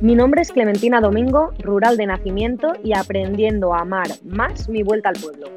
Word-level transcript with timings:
Mi 0.00 0.16
nombre 0.16 0.42
es 0.42 0.50
Clementina 0.52 1.00
Domingo, 1.00 1.52
rural 1.60 1.96
de 1.96 2.06
nacimiento 2.06 2.72
y 2.84 2.96
aprendiendo 2.96 3.74
a 3.74 3.80
amar 3.80 4.08
más 4.24 4.68
mi 4.68 4.82
vuelta 4.82 5.08
al 5.08 5.16
pueblo. 5.16 5.48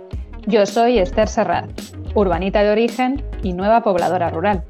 Yo 0.47 0.65
soy 0.65 0.99
Esther 0.99 1.27
Serrat, 1.27 1.69
urbanita 2.13 2.63
de 2.63 2.71
origen 2.71 3.23
y 3.41 3.53
nueva 3.53 3.81
pobladora 3.81 4.29
rural. 4.29 4.63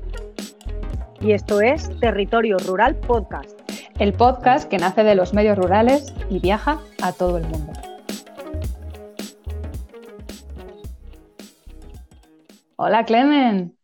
Y 1.26 1.32
esto 1.32 1.60
es 1.60 1.90
Territorio 2.00 2.58
Rural 2.60 2.96
Podcast. 2.98 3.60
El 3.98 4.14
podcast 4.14 4.70
que 4.70 4.78
nace 4.78 5.04
de 5.04 5.16
los 5.16 5.34
medios 5.34 5.58
rurales 5.58 6.14
y 6.30 6.38
viaja 6.38 6.80
a 7.02 7.14
todo 7.14 7.40
el 7.40 7.48
mundo. 7.48 7.74
Hola 12.76 13.06
Clemen. 13.06 13.76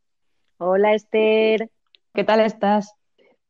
Hola 0.59 0.93
Esther. 0.93 1.71
¿Qué 2.13 2.23
tal 2.23 2.41
estás? 2.41 2.93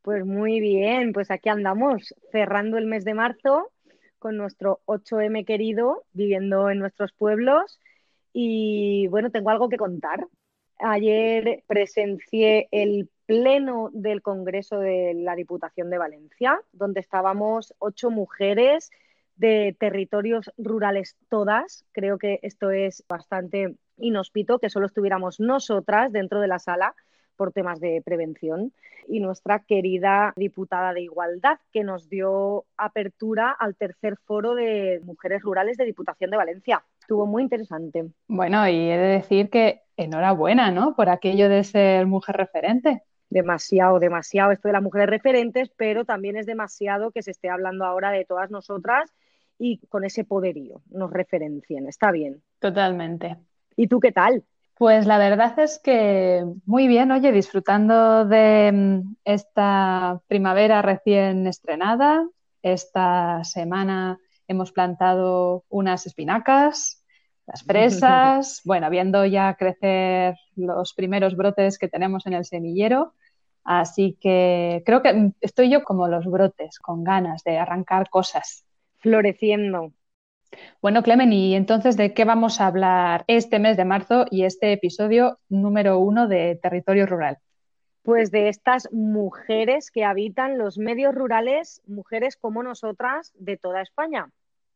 Pues 0.03 0.25
muy 0.25 0.61
bien, 0.61 1.11
pues 1.11 1.29
aquí 1.29 1.49
andamos 1.49 2.15
cerrando 2.31 2.77
el 2.77 2.85
mes 2.85 3.03
de 3.03 3.13
marzo 3.13 3.71
con 4.19 4.37
nuestro 4.37 4.79
8M 4.85 5.45
querido 5.45 6.05
viviendo 6.13 6.69
en 6.69 6.79
nuestros 6.79 7.11
pueblos 7.11 7.77
y 8.31 9.07
bueno, 9.07 9.31
tengo 9.31 9.49
algo 9.49 9.67
que 9.67 9.75
contar. 9.75 10.25
Ayer 10.79 11.65
presencié 11.67 12.69
el 12.71 13.09
pleno 13.31 13.89
del 13.93 14.21
Congreso 14.21 14.79
de 14.79 15.13
la 15.15 15.35
Diputación 15.35 15.89
de 15.89 15.97
Valencia, 15.97 16.59
donde 16.73 16.99
estábamos 16.99 17.73
ocho 17.79 18.11
mujeres 18.11 18.91
de 19.37 19.73
territorios 19.79 20.51
rurales 20.57 21.15
todas. 21.29 21.85
Creo 21.93 22.17
que 22.17 22.39
esto 22.41 22.71
es 22.71 23.05
bastante 23.07 23.75
inhóspito 23.95 24.59
que 24.59 24.69
solo 24.69 24.85
estuviéramos 24.85 25.39
nosotras 25.39 26.11
dentro 26.11 26.41
de 26.41 26.49
la 26.49 26.59
sala 26.59 26.93
por 27.37 27.53
temas 27.53 27.79
de 27.79 28.01
prevención 28.03 28.73
y 29.07 29.21
nuestra 29.21 29.59
querida 29.59 30.33
diputada 30.35 30.93
de 30.93 31.03
Igualdad, 31.03 31.57
que 31.71 31.85
nos 31.85 32.09
dio 32.09 32.65
apertura 32.75 33.49
al 33.51 33.77
tercer 33.77 34.17
foro 34.25 34.55
de 34.55 34.99
mujeres 35.05 35.41
rurales 35.41 35.77
de 35.77 35.85
Diputación 35.85 36.31
de 36.31 36.37
Valencia. 36.37 36.83
Estuvo 36.99 37.25
muy 37.25 37.43
interesante. 37.43 38.09
Bueno, 38.27 38.67
y 38.67 38.91
he 38.91 38.97
de 38.97 39.07
decir 39.07 39.49
que 39.49 39.83
enhorabuena, 39.95 40.69
¿no? 40.71 40.95
Por 40.95 41.09
aquello 41.09 41.47
de 41.47 41.63
ser 41.63 42.05
mujer 42.07 42.35
referente. 42.35 43.03
Demasiado, 43.31 43.97
demasiado 43.97 44.51
esto 44.51 44.67
de 44.67 44.73
las 44.73 44.83
mujeres 44.83 45.09
referentes, 45.09 45.71
pero 45.75 46.05
también 46.05 46.37
es 46.37 46.45
demasiado 46.45 47.11
que 47.11 47.23
se 47.23 47.31
esté 47.31 47.49
hablando 47.49 47.85
ahora 47.85 48.11
de 48.11 48.25
todas 48.25 48.51
nosotras 48.51 49.09
y 49.57 49.79
con 49.87 50.03
ese 50.03 50.23
poderío 50.23 50.83
nos 50.91 51.11
referencien. 51.11 51.87
Está 51.87 52.11
bien. 52.11 52.43
Totalmente. 52.59 53.37
¿Y 53.75 53.87
tú 53.87 53.99
qué 53.99 54.11
tal? 54.11 54.43
Pues 54.75 55.05
la 55.05 55.17
verdad 55.17 55.57
es 55.59 55.79
que 55.83 56.43
muy 56.65 56.87
bien, 56.87 57.11
oye, 57.11 57.31
disfrutando 57.31 58.25
de 58.25 58.71
mm, 58.73 59.15
esta 59.23 60.21
primavera 60.27 60.81
recién 60.81 61.47
estrenada. 61.47 62.27
Esta 62.61 63.43
semana 63.43 64.19
hemos 64.47 64.71
plantado 64.71 65.63
unas 65.69 66.05
espinacas, 66.05 67.00
las 67.47 67.63
fresas, 67.63 68.61
bueno, 68.65 68.89
viendo 68.89 69.25
ya 69.25 69.55
crecer 69.55 70.35
los 70.55 70.93
primeros 70.93 71.35
brotes 71.35 71.77
que 71.77 71.87
tenemos 71.87 72.25
en 72.25 72.33
el 72.33 72.45
semillero. 72.45 73.13
Así 73.63 74.17
que 74.19 74.81
creo 74.85 75.01
que 75.01 75.31
estoy 75.41 75.69
yo 75.69 75.83
como 75.83 76.07
los 76.07 76.25
brotes, 76.25 76.79
con 76.79 77.03
ganas 77.03 77.43
de 77.43 77.57
arrancar 77.57 78.09
cosas. 78.09 78.65
Floreciendo. 78.97 79.93
Bueno, 80.81 81.03
Clemen, 81.03 81.31
¿y 81.31 81.55
entonces 81.55 81.95
de 81.95 82.13
qué 82.13 82.25
vamos 82.25 82.59
a 82.59 82.67
hablar 82.67 83.23
este 83.27 83.59
mes 83.59 83.77
de 83.77 83.85
marzo 83.85 84.25
y 84.29 84.43
este 84.43 84.73
episodio 84.73 85.39
número 85.47 85.99
uno 85.99 86.27
de 86.27 86.59
Territorio 86.61 87.05
Rural? 87.05 87.37
Pues 88.03 88.31
de 88.31 88.49
estas 88.49 88.91
mujeres 88.91 89.91
que 89.91 90.03
habitan 90.03 90.57
los 90.57 90.77
medios 90.77 91.13
rurales, 91.13 91.81
mujeres 91.85 92.35
como 92.35 92.63
nosotras 92.63 93.31
de 93.35 93.57
toda 93.57 93.81
España. 93.81 94.31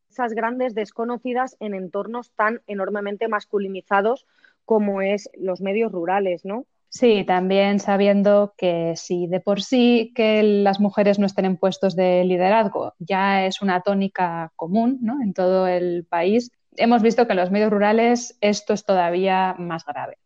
Esas 0.10 0.34
grandes 0.34 0.76
desconocidas 0.76 1.58
en 1.60 1.74
entornos 1.74 2.32
tan 2.32 2.62
enormemente 2.68 3.28
masculinizados 3.28 4.26
como 4.64 5.02
es 5.02 5.30
los 5.36 5.62
medios 5.62 5.92
rurales, 5.92 6.46
¿no? 6.46 6.66
Sí, 6.90 7.26
también 7.26 7.80
sabiendo 7.80 8.54
que 8.58 8.94
si 8.96 9.28
de 9.28 9.42
por 9.42 9.62
sí 9.62 10.14
que 10.16 10.42
las 10.44 10.80
mujeres 10.80 11.20
no 11.20 11.26
estén 11.26 11.44
en 11.44 11.58
puestos 11.58 11.94
de 11.94 12.24
liderazgo 12.24 12.94
ya 13.00 13.46
es 13.46 13.62
una 13.62 13.82
tónica 13.82 14.54
común 14.56 15.00
¿no? 15.02 15.22
en 15.22 15.34
todo 15.34 15.68
el 15.68 16.06
país, 16.06 16.52
hemos 16.78 17.02
visto 17.02 17.28
que 17.28 17.34
en 17.34 17.40
los 17.40 17.52
medios 17.52 17.70
rurales 17.70 18.38
esto 18.40 18.74
es 18.74 18.86
todavía 18.86 19.56
más 19.60 19.86
grave. 19.86 20.18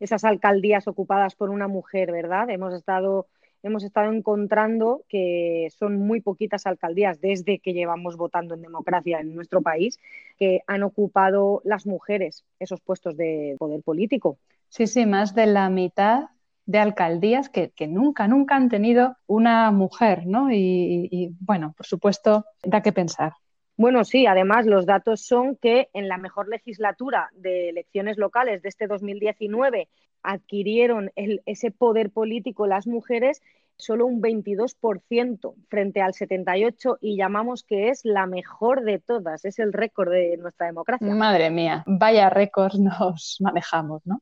Esas 0.00 0.24
alcaldías 0.24 0.88
ocupadas 0.88 1.34
por 1.34 1.50
una 1.50 1.68
mujer, 1.68 2.12
¿verdad? 2.12 2.48
Hemos 2.48 2.72
estado, 2.72 3.26
hemos 3.64 3.82
estado 3.82 4.12
encontrando 4.12 5.04
que 5.08 5.68
son 5.76 5.96
muy 5.96 6.20
poquitas 6.20 6.66
alcaldías 6.66 7.20
desde 7.20 7.58
que 7.58 7.72
llevamos 7.72 8.16
votando 8.16 8.54
en 8.54 8.62
democracia 8.62 9.20
en 9.20 9.34
nuestro 9.34 9.62
país 9.62 9.98
que 10.38 10.60
han 10.66 10.82
ocupado 10.82 11.62
las 11.64 11.86
mujeres 11.86 12.44
esos 12.60 12.80
puestos 12.80 13.16
de 13.16 13.56
poder 13.58 13.82
político. 13.82 14.38
Sí, 14.68 14.86
sí, 14.86 15.06
más 15.06 15.34
de 15.34 15.46
la 15.46 15.70
mitad 15.70 16.24
de 16.66 16.78
alcaldías 16.78 17.48
que, 17.48 17.72
nunca, 17.88 18.28
nunca 18.28 18.56
han 18.56 18.68
tenido 18.68 19.16
una 19.26 19.70
mujer, 19.70 20.26
¿no? 20.26 20.50
Y, 20.50 21.34
bueno, 21.40 21.74
por 21.76 21.86
supuesto, 21.86 22.46
da 22.62 22.82
que 22.82 22.92
pensar. 22.92 23.32
Bueno, 23.76 24.04
sí, 24.04 24.26
además 24.26 24.66
los 24.66 24.86
datos 24.86 25.26
son 25.26 25.56
que 25.56 25.88
en 25.92 26.08
la 26.08 26.18
mejor 26.18 26.48
legislatura 26.48 27.30
de 27.34 27.70
elecciones 27.70 28.18
locales 28.18 28.62
de 28.62 28.68
este 28.68 28.86
2019 28.86 29.88
adquirieron 30.22 31.10
ese 31.16 31.70
poder 31.70 32.10
político 32.10 32.66
las 32.66 32.86
mujeres 32.86 33.42
solo 33.76 34.06
un 34.06 34.22
22% 34.22 35.54
frente 35.68 36.00
al 36.00 36.12
78% 36.12 36.98
y 37.00 37.16
llamamos 37.16 37.64
que 37.64 37.88
es 37.88 38.04
la 38.04 38.26
mejor 38.26 38.84
de 38.84 39.00
todas, 39.00 39.44
es 39.44 39.58
el 39.58 39.72
récord 39.72 40.12
de 40.12 40.36
nuestra 40.36 40.66
democracia. 40.66 41.12
Madre 41.12 41.50
mía, 41.50 41.82
vaya 41.86 42.30
récords 42.30 42.78
nos 42.78 43.38
manejamos, 43.40 44.06
¿no? 44.06 44.20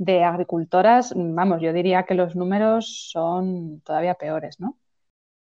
de 0.00 0.24
agricultoras, 0.24 1.12
vamos, 1.14 1.60
yo 1.60 1.74
diría 1.74 2.04
que 2.04 2.14
los 2.14 2.34
números 2.34 3.10
son 3.12 3.82
todavía 3.82 4.14
peores, 4.14 4.58
¿no? 4.58 4.78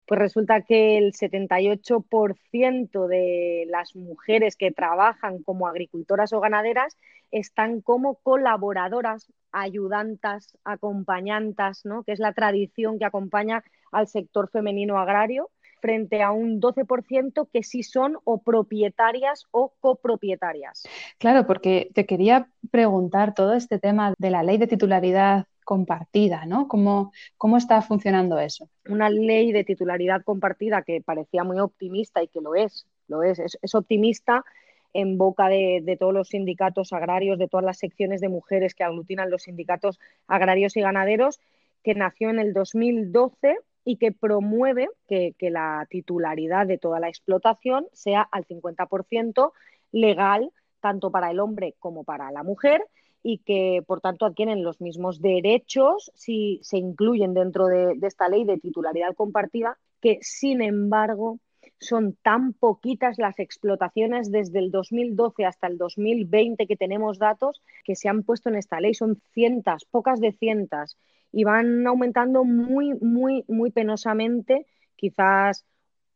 Pues 0.06 0.20
resulta 0.20 0.62
que 0.62 0.98
el 0.98 1.12
78% 1.12 3.06
de 3.06 3.66
las 3.68 3.96
mujeres 3.96 4.56
que 4.56 4.70
trabajan 4.70 5.42
como 5.42 5.66
agricultoras 5.66 6.32
o 6.32 6.40
ganaderas 6.40 6.98
están 7.30 7.80
como 7.80 8.16
colaboradoras, 8.16 9.32
ayudantas, 9.50 10.56
acompañantas, 10.64 11.84
¿no? 11.84 12.02
que 12.04 12.12
es 12.12 12.18
la 12.18 12.32
tradición 12.32 12.98
que 12.98 13.06
acompaña 13.06 13.64
al 13.92 14.06
sector 14.08 14.50
femenino 14.50 14.98
agrario 14.98 15.50
frente 15.80 16.22
a 16.22 16.30
un 16.30 16.60
12% 16.60 17.48
que 17.52 17.62
sí 17.62 17.82
son 17.82 18.16
o 18.24 18.42
propietarias 18.42 19.44
o 19.50 19.74
copropietarias. 19.80 20.84
Claro, 21.18 21.46
porque 21.46 21.90
te 21.92 22.06
quería 22.06 22.48
preguntar 22.70 23.34
todo 23.34 23.52
este 23.52 23.78
tema 23.78 24.14
de 24.18 24.30
la 24.30 24.42
ley 24.42 24.56
de 24.56 24.66
titularidad 24.66 25.46
compartida, 25.64 26.46
¿no? 26.46 26.68
¿Cómo, 26.68 27.12
cómo 27.36 27.56
está 27.56 27.82
funcionando 27.82 28.38
eso? 28.38 28.68
Una 28.88 29.10
ley 29.10 29.52
de 29.52 29.64
titularidad 29.64 30.22
compartida 30.22 30.82
que 30.82 31.00
parecía 31.00 31.42
muy 31.44 31.58
optimista 31.58 32.22
y 32.22 32.28
que 32.28 32.40
lo 32.40 32.54
es, 32.54 32.86
lo 33.08 33.22
es, 33.22 33.38
es, 33.38 33.74
optimista 33.74 34.44
en 34.92 35.18
boca 35.18 35.48
de, 35.48 35.80
de, 35.82 35.96
todos 35.96 36.14
los 36.14 36.28
sindicatos 36.28 36.92
agrarios, 36.92 37.38
de 37.38 37.48
todas 37.48 37.64
las 37.64 37.78
secciones 37.78 38.20
de 38.20 38.28
mujeres 38.28 38.74
que 38.74 38.84
aglutinan 38.84 39.30
los 39.30 39.42
sindicatos 39.42 39.98
agrarios 40.28 40.76
y 40.76 40.82
ganaderos, 40.82 41.40
que 41.82 41.94
nació 41.94 42.30
en 42.30 42.38
el 42.38 42.52
2012 42.52 43.58
y 43.84 43.96
que 43.96 44.12
promueve 44.12 44.88
que, 45.06 45.34
la 45.40 45.86
titularidad 45.88 46.66
de 46.66 46.78
toda 46.78 46.98
la 46.98 47.08
explotación 47.08 47.86
sea 47.92 48.22
al 48.22 48.46
50% 48.46 49.52
legal 49.92 50.50
tanto 50.80 51.10
para 51.10 51.30
el 51.30 51.38
hombre 51.38 51.74
como 51.78 52.04
para 52.04 52.30
la 52.32 52.42
mujer 52.42 52.82
y 53.26 53.38
que 53.38 53.82
por 53.86 54.02
tanto 54.02 54.26
adquieren 54.26 54.62
los 54.62 54.82
mismos 54.82 55.22
derechos 55.22 56.12
si 56.14 56.60
se 56.62 56.76
incluyen 56.76 57.32
dentro 57.32 57.66
de, 57.66 57.98
esta 58.02 58.28
ley 58.28 58.44
de 58.44 58.58
titularidad 58.58 59.14
compartida 59.16 59.78
que 60.00 60.18
sin 60.20 60.60
embargo 60.60 61.40
son 61.80 62.16
tan 62.22 62.52
poquitas 62.52 63.18
las 63.18 63.38
explotaciones 63.38 64.30
desde 64.30 64.58
el 64.58 64.70
2012 64.70 65.46
hasta 65.46 65.66
el 65.66 65.78
2020 65.78 66.66
que 66.66 66.76
tenemos 66.76 67.18
datos 67.18 67.62
que 67.82 67.96
se 67.96 68.10
han 68.10 68.22
puesto 68.24 68.50
en 68.50 68.56
esta 68.56 68.78
ley. 68.78 68.92
Son 68.92 69.20
cientos, 69.32 69.86
pocas 69.90 70.20
de 70.20 70.32
cientos 70.32 70.98
y 71.32 71.44
van 71.44 71.86
aumentando 71.86 72.44
muy, 72.44 72.94
muy, 73.00 73.44
muy 73.48 73.70
penosamente, 73.70 74.66
quizás 74.96 75.64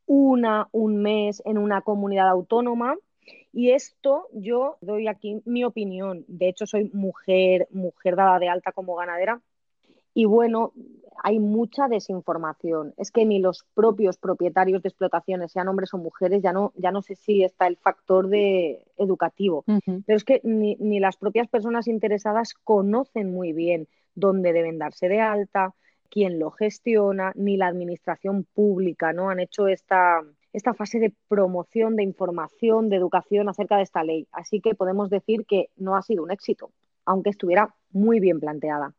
una, 0.07 0.69
un 0.73 0.99
mes 1.03 1.43
en 1.47 1.57
una 1.57 1.81
comunidad 1.81 2.29
autónoma. 2.29 2.97
Y 3.53 3.71
esto 3.71 4.29
yo 4.33 4.77
doy 4.81 5.09
aquí 5.09 5.41
mi 5.45 5.65
opinión. 5.65 6.25
De 6.29 6.49
hecho, 6.49 6.67
soy 6.67 6.91
mujer, 6.93 7.69
mujer 7.71 8.17
dada 8.17 8.39
de 8.39 8.49
alta 8.49 8.73
como 8.73 8.95
ganadera. 8.95 9.41
Y 10.15 10.25
bueno, 10.25 10.73
hay 11.23 11.39
mucha 11.39 11.89
desinformación. 11.89 12.95
Es 12.97 13.11
que 13.11 13.25
ni 13.25 13.41
los 13.41 13.65
propios 13.75 14.19
propietarios 14.19 14.83
de 14.83 14.89
explotaciones, 14.89 15.53
sean 15.53 15.69
hombres 15.69 15.93
o 15.95 15.99
mujeres, 15.99 16.43
ya 16.43 16.53
no, 16.53 16.73
ya 16.77 16.91
no 16.91 17.03
sé 17.03 17.15
si 17.15 17.43
está 17.43 17.67
el 17.67 17.77
factor 17.77 18.29
de 18.29 18.85
educativo, 18.97 19.65
pero 19.67 20.17
es 20.17 20.25
que 20.25 20.41
ni, 20.45 20.77
ni, 20.77 21.01
las 21.01 21.17
propias 21.17 21.49
personas 21.49 21.89
interesadas 21.89 22.55
conocen 22.55 23.33
muy 23.33 23.53
bien 23.53 23.89
dónde 24.15 24.53
deben 24.53 24.79
darse 24.79 25.09
de 25.09 25.21
alta, 25.21 25.75
quién 26.11 26.39
lo 26.39 26.51
gestiona, 26.51 27.33
ni 27.35 27.57
la 27.57 27.67
administración 27.67 28.45
pública, 28.45 29.13
¿no? 29.13 29.31
Han 29.31 29.41
hecho 29.41 29.69
esta, 29.69 30.23
esta 30.59 30.75
fase 30.75 30.99
de 30.99 31.15
promoción, 31.29 31.97
de 31.97 32.03
información, 32.03 32.89
de 32.89 32.97
educación 32.97 33.49
acerca 33.49 33.77
de 33.77 33.83
esta 33.85 34.05
ley. 34.05 34.29
Así 34.33 34.61
que 34.61 34.75
podemos 34.75 35.09
decir 35.11 35.47
que 35.47 35.71
no 35.77 35.97
ha 35.97 36.03
sido 36.03 36.23
un 36.23 36.31
éxito, 36.31 36.71
aunque 37.05 37.31
estuviera 37.31 37.75
muy 37.91 38.21
bien 38.21 38.39
planteada. 38.41 38.95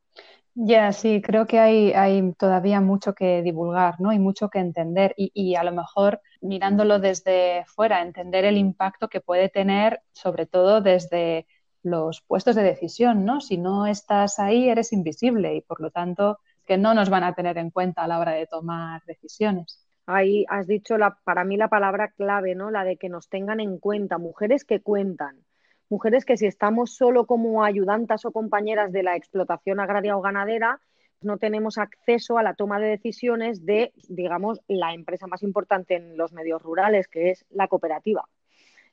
Ya, 0.55 0.91
sí, 0.91 1.21
creo 1.21 1.45
que 1.45 1.59
hay, 1.59 2.33
todavía 2.33 2.81
mucho 2.81 3.13
que 3.13 3.41
divulgar, 3.43 4.01
¿no? 4.01 4.11
Y 4.11 4.19
mucho 4.19 4.49
que 4.49 4.59
entender. 4.59 5.13
Y, 5.15 5.31
y, 5.33 5.55
a 5.55 5.63
lo 5.63 5.71
mejor 5.71 6.21
mirándolo 6.41 6.99
desde 6.99 7.63
fuera, 7.67 8.01
entender 8.01 8.43
el 8.45 8.57
impacto 8.57 9.07
que 9.07 9.21
puede 9.21 9.47
tener, 9.49 10.01
sobre 10.11 10.47
todo 10.47 10.81
desde 10.81 11.45
los 11.83 12.21
puestos 12.21 12.55
de 12.55 12.63
decisión, 12.63 13.25
¿no? 13.25 13.41
Si 13.41 13.57
no 13.57 13.87
estás 13.87 14.39
ahí, 14.39 14.69
eres 14.69 14.91
invisible 14.91 15.55
y 15.55 15.61
por 15.61 15.79
lo 15.81 15.91
tanto 15.91 16.39
que 16.65 16.77
no 16.77 16.93
nos 16.93 17.09
van 17.09 17.23
a 17.23 17.33
tener 17.33 17.57
en 17.57 17.71
cuenta 17.71 18.03
a 18.03 18.07
la 18.07 18.19
hora 18.19 18.33
de 18.33 18.47
tomar 18.47 19.01
decisiones. 19.05 19.88
Ahí 20.11 20.43
has 20.49 20.65
dicho 20.65 20.95
para 21.23 21.43
mí 21.43 21.55
la 21.55 21.67
palabra 21.67 22.07
clave, 22.07 22.55
¿no? 22.55 22.71
La 22.71 22.83
de 22.83 22.97
que 22.97 23.09
nos 23.09 23.29
tengan 23.29 23.59
en 23.59 23.77
cuenta, 23.77 24.17
mujeres 24.17 24.65
que 24.65 24.81
cuentan, 24.81 25.45
mujeres 25.87 26.25
que 26.25 26.35
si 26.35 26.47
estamos 26.47 26.95
solo 26.95 27.27
como 27.27 27.63
ayudantas 27.63 28.25
o 28.25 28.31
compañeras 28.31 28.91
de 28.91 29.03
la 29.03 29.15
explotación 29.15 29.79
agraria 29.79 30.17
o 30.17 30.21
ganadera, 30.21 30.81
no 31.21 31.37
tenemos 31.37 31.77
acceso 31.77 32.39
a 32.39 32.43
la 32.43 32.55
toma 32.55 32.79
de 32.79 32.87
decisiones 32.87 33.67
de, 33.67 33.93
digamos, 34.07 34.61
la 34.67 34.95
empresa 34.95 35.27
más 35.27 35.43
importante 35.43 35.97
en 35.97 36.17
los 36.17 36.33
medios 36.33 36.63
rurales, 36.63 37.07
que 37.07 37.29
es 37.29 37.45
la 37.51 37.67
cooperativa. 37.67 38.27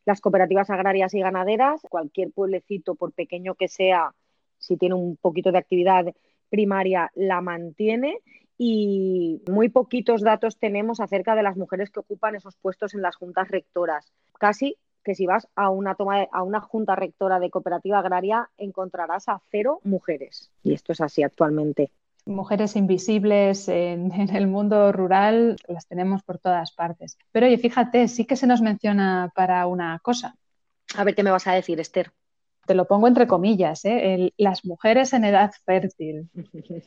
Las 0.05 0.21
cooperativas 0.21 0.69
agrarias 0.69 1.15
y 1.15 1.21
ganaderas, 1.21 1.81
cualquier 1.89 2.31
pueblecito, 2.31 2.95
por 2.95 3.15
pequeño 3.15 3.55
que 3.55 3.69
sea, 3.69 4.13
si 4.59 4.77
tiene 4.77 4.97
un 4.97 5.17
poquito 5.17 5.51
de 5.51 5.57
actividad 5.57 6.15
primaria, 6.51 7.11
la 7.15 7.41
mantiene 7.41 8.19
y 8.59 9.43
muy 9.51 9.69
poquitos 9.69 10.23
datos 10.23 10.59
tenemos 10.59 11.01
acerca 11.01 11.35
de 11.35 11.43
las 11.43 11.57
mujeres 11.57 11.91
que 11.91 12.01
ocupan 12.01 12.35
esos 12.35 12.57
puestos 12.57 12.95
en 12.95 13.03
las 13.03 13.17
juntas 13.17 13.49
rectoras. 13.49 14.13
Casi 14.39 14.77
que 15.05 15.15
si 15.15 15.27
vas 15.27 15.47
a 15.55 15.71
una 15.71 15.95
toma 15.95 16.27
a 16.33 16.43
una 16.43 16.61
junta 16.61 16.97
rectora 16.97 17.39
de 17.39 17.51
cooperativa 17.51 18.01
agraria 18.01 18.51
encontrarás 18.59 19.29
a 19.29 19.41
cero 19.51 19.79
mujeres 19.85 20.51
y 20.65 20.73
esto 20.73 20.93
es 20.93 21.01
así 21.01 21.23
actualmente. 21.23 21.91
Mujeres 22.25 22.75
invisibles 22.75 23.69
en, 23.69 24.11
en, 24.21 24.35
el 24.35 24.49
mundo 24.49 24.91
rural 24.91 25.57
las 25.69 25.87
tenemos 25.87 26.25
por 26.25 26.39
todas 26.39 26.73
partes. 26.73 27.19
Pero 27.31 27.47
oye, 27.47 27.59
fíjate, 27.59 28.09
sí 28.09 28.25
que 28.25 28.35
se 28.35 28.49
nos 28.49 28.63
menciona 28.63 29.31
para 29.35 29.67
una 29.69 30.01
cosa. 30.01 30.35
A 30.97 31.05
ver 31.05 31.15
qué 31.15 31.23
me 31.23 31.31
vas 31.31 31.47
a 31.47 31.53
decir, 31.53 31.79
Esther. 31.79 32.11
Te 32.67 32.75
lo 32.75 32.87
pongo 32.87 33.09
entre 33.09 33.27
comillas, 33.27 33.85
¿eh? 33.85 34.15
El, 34.15 34.35
las 34.37 34.65
mujeres 34.65 35.13
en 35.13 35.25
edad 35.25 35.53
fértil. 35.65 36.29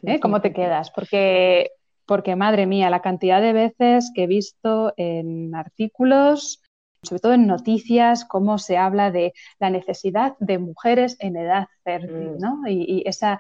¿eh? 0.03 0.19
¿Cómo 0.19 0.41
te 0.41 0.53
quedas? 0.53 0.91
Porque, 0.91 1.71
porque, 2.05 2.35
madre 2.35 2.65
mía, 2.65 2.89
la 2.89 3.01
cantidad 3.01 3.41
de 3.41 3.53
veces 3.53 4.11
que 4.13 4.23
he 4.23 4.27
visto 4.27 4.93
en 4.97 5.55
artículos 5.55 6.61
sobre 7.01 7.21
todo 7.21 7.33
en 7.33 7.47
noticias, 7.47 8.25
cómo 8.25 8.57
se 8.57 8.77
habla 8.77 9.11
de 9.11 9.33
la 9.59 9.69
necesidad 9.69 10.35
de 10.39 10.59
mujeres 10.59 11.15
en 11.19 11.37
edad 11.37 11.67
fértil, 11.83 12.37
¿no? 12.39 12.67
Y, 12.67 12.83
y 12.83 13.07
esa, 13.07 13.39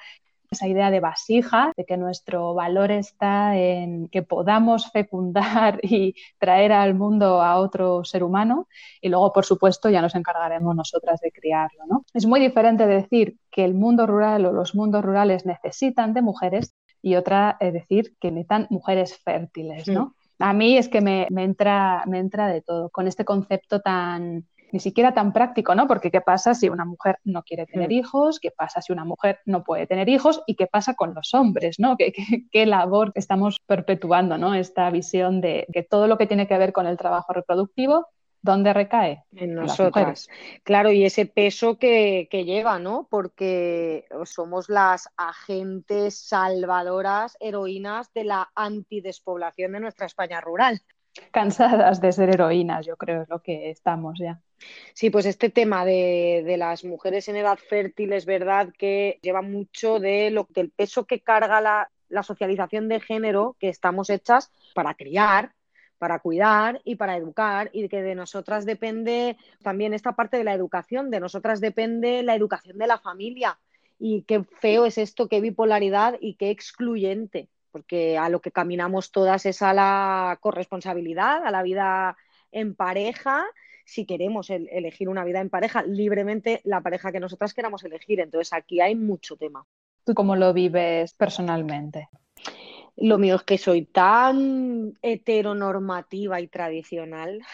esa 0.51 0.67
idea 0.67 0.89
de 0.89 0.99
vasija, 0.99 1.73
de 1.77 1.85
que 1.85 1.95
nuestro 1.97 2.55
valor 2.55 2.91
está 2.91 3.55
en 3.55 4.07
que 4.09 4.23
podamos 4.23 4.91
fecundar 4.91 5.79
y 5.83 6.15
traer 6.39 6.71
al 6.71 6.95
mundo 6.95 7.41
a 7.41 7.57
otro 7.57 8.03
ser 8.03 8.23
humano 8.23 8.67
y 9.01 9.09
luego, 9.09 9.31
por 9.31 9.45
supuesto, 9.45 9.89
ya 9.89 10.01
nos 10.01 10.15
encargaremos 10.15 10.75
nosotras 10.75 11.21
de 11.21 11.31
criarlo. 11.31 11.85
¿no? 11.87 12.05
Es 12.13 12.25
muy 12.25 12.39
diferente 12.39 12.87
decir 12.87 13.37
que 13.51 13.63
el 13.63 13.75
mundo 13.75 14.07
rural 14.07 14.45
o 14.45 14.51
los 14.51 14.73
mundos 14.73 15.03
rurales 15.03 15.45
necesitan 15.45 16.13
de 16.13 16.21
mujeres 16.21 16.75
y 17.01 17.15
otra 17.15 17.57
es 17.59 17.73
decir 17.73 18.15
que 18.19 18.31
necesitan 18.31 18.67
mujeres 18.69 19.17
fértiles. 19.17 19.87
¿no? 19.87 20.15
A 20.39 20.53
mí 20.53 20.77
es 20.77 20.89
que 20.89 21.01
me, 21.01 21.27
me, 21.29 21.43
entra, 21.43 22.03
me 22.07 22.17
entra 22.17 22.47
de 22.47 22.61
todo 22.61 22.89
con 22.89 23.07
este 23.07 23.23
concepto 23.23 23.81
tan 23.81 24.45
ni 24.71 24.79
siquiera 24.79 25.13
tan 25.13 25.33
práctico, 25.33 25.75
¿no? 25.75 25.87
Porque 25.87 26.11
qué 26.11 26.21
pasa 26.21 26.53
si 26.53 26.69
una 26.69 26.85
mujer 26.85 27.19
no 27.23 27.43
quiere 27.43 27.65
tener 27.65 27.91
hijos, 27.91 28.39
qué 28.39 28.51
pasa 28.51 28.81
si 28.81 28.91
una 28.91 29.05
mujer 29.05 29.39
no 29.45 29.63
puede 29.63 29.87
tener 29.87 30.09
hijos 30.09 30.41
y 30.47 30.55
qué 30.55 30.67
pasa 30.67 30.93
con 30.95 31.13
los 31.13 31.33
hombres, 31.33 31.79
¿no? 31.79 31.97
¿Qué, 31.97 32.11
qué, 32.11 32.45
qué 32.51 32.65
labor 32.65 33.11
estamos 33.15 33.59
perpetuando, 33.65 34.37
¿no? 34.37 34.53
Esta 34.53 34.89
visión 34.89 35.41
de 35.41 35.67
que 35.73 35.83
todo 35.83 36.07
lo 36.07 36.17
que 36.17 36.27
tiene 36.27 36.47
que 36.47 36.57
ver 36.57 36.73
con 36.73 36.87
el 36.87 36.97
trabajo 36.97 37.33
reproductivo 37.33 38.07
¿Dónde 38.41 38.71
recae? 38.71 39.25
En 39.33 39.53
nosotras. 39.53 40.29
Claro, 40.63 40.91
y 40.91 41.03
ese 41.03 41.25
peso 41.25 41.77
que, 41.77 42.29
que, 42.31 42.45
lleva, 42.45 42.79
¿no? 42.79 43.05
Porque 43.09 44.05
somos 44.23 44.69
las 44.69 45.09
agentes 45.17 46.17
salvadoras, 46.17 47.35
heroínas 47.41 48.13
de 48.13 48.23
la 48.23 48.49
antidespoblación 48.55 49.73
de 49.73 49.81
nuestra 49.81 50.05
España 50.05 50.39
rural 50.39 50.81
cansadas 51.31 51.99
de 52.01 52.11
ser 52.11 52.29
heroínas, 52.29 52.85
yo 52.85 52.95
creo, 52.95 53.23
es 53.23 53.29
lo 53.29 53.41
que 53.41 53.69
estamos 53.69 54.17
ya. 54.19 54.41
Sí, 54.93 55.09
pues 55.09 55.25
este 55.25 55.49
tema 55.49 55.85
de, 55.85 56.43
de, 56.45 56.57
las 56.57 56.83
mujeres 56.83 57.27
en 57.27 57.35
edad 57.35 57.57
fértil 57.57 58.13
es 58.13 58.25
verdad 58.25 58.73
que 58.77 59.19
lleva 59.21 59.41
mucho 59.41 59.99
de 59.99 60.31
lo, 60.31 60.47
del 60.49 60.69
peso 60.69 61.05
que 61.05 61.21
carga 61.21 61.61
la, 61.61 61.91
la 62.09 62.23
socialización 62.23 62.87
de 62.89 62.99
género 62.99 63.55
que 63.59 63.69
estamos 63.69 64.09
hechas 64.09 64.51
para 64.73 64.93
criar, 64.95 65.53
para 65.97 66.19
cuidar 66.19 66.81
y 66.83 66.95
para 66.95 67.17
educar 67.17 67.69
y 67.73 67.87
que 67.89 68.01
de 68.01 68.15
nosotras 68.15 68.65
depende 68.65 69.37
también 69.61 69.93
esta 69.93 70.13
parte 70.13 70.37
de 70.37 70.43
la 70.43 70.53
educación, 70.53 71.11
de 71.11 71.19
nosotras 71.19 71.61
depende 71.61 72.23
la 72.23 72.35
educación 72.35 72.77
de 72.77 72.87
la 72.87 72.99
familia. 72.99 73.59
Y 73.99 74.23
qué 74.23 74.43
feo 74.43 74.85
es 74.85 74.97
esto, 74.97 75.27
qué 75.27 75.41
bipolaridad 75.41 76.15
y 76.21 76.35
qué 76.35 76.49
excluyente 76.49 77.49
porque 77.71 78.17
a 78.17 78.29
lo 78.29 78.41
que 78.41 78.51
caminamos 78.51 79.11
todas 79.11 79.45
es 79.45 79.61
a 79.61 79.73
la 79.73 80.37
corresponsabilidad, 80.41 81.45
a 81.45 81.51
la 81.51 81.63
vida 81.63 82.17
en 82.51 82.75
pareja, 82.75 83.45
si 83.89 84.05
queremos 84.05 84.49
el, 84.51 84.69
elegir 84.71 85.09
una 85.09 85.23
vida 85.23 85.41
en 85.41 85.49
pareja, 85.49 85.81
libremente 85.83 86.61
la 86.63 86.81
pareja 86.81 87.11
que 87.11 87.19
nosotras 87.19 87.53
queramos 87.53 87.83
elegir. 87.83 88.19
Entonces 88.19 88.53
aquí 88.53 88.79
hay 88.81 88.95
mucho 88.95 89.35
tema. 89.35 89.65
¿Tú 90.05 90.13
cómo 90.13 90.35
lo 90.35 90.53
vives 90.53 91.13
personalmente? 91.13 92.07
Lo 92.95 93.17
mío 93.17 93.35
es 93.35 93.43
que 93.43 93.57
soy 93.57 93.85
tan 93.85 94.93
heteronormativa 95.01 96.39
y 96.39 96.47
tradicional. 96.47 97.41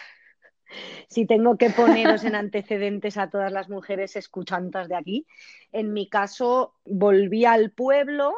Si 1.08 1.26
tengo 1.26 1.56
que 1.56 1.70
poneros 1.70 2.24
en 2.24 2.34
antecedentes 2.34 3.18
a 3.18 3.30
todas 3.30 3.52
las 3.52 3.68
mujeres 3.68 4.16
escuchantas 4.16 4.88
de 4.88 4.96
aquí, 4.96 5.26
en 5.70 5.92
mi 5.92 6.08
caso 6.08 6.74
volví 6.84 7.44
al 7.44 7.70
pueblo, 7.70 8.34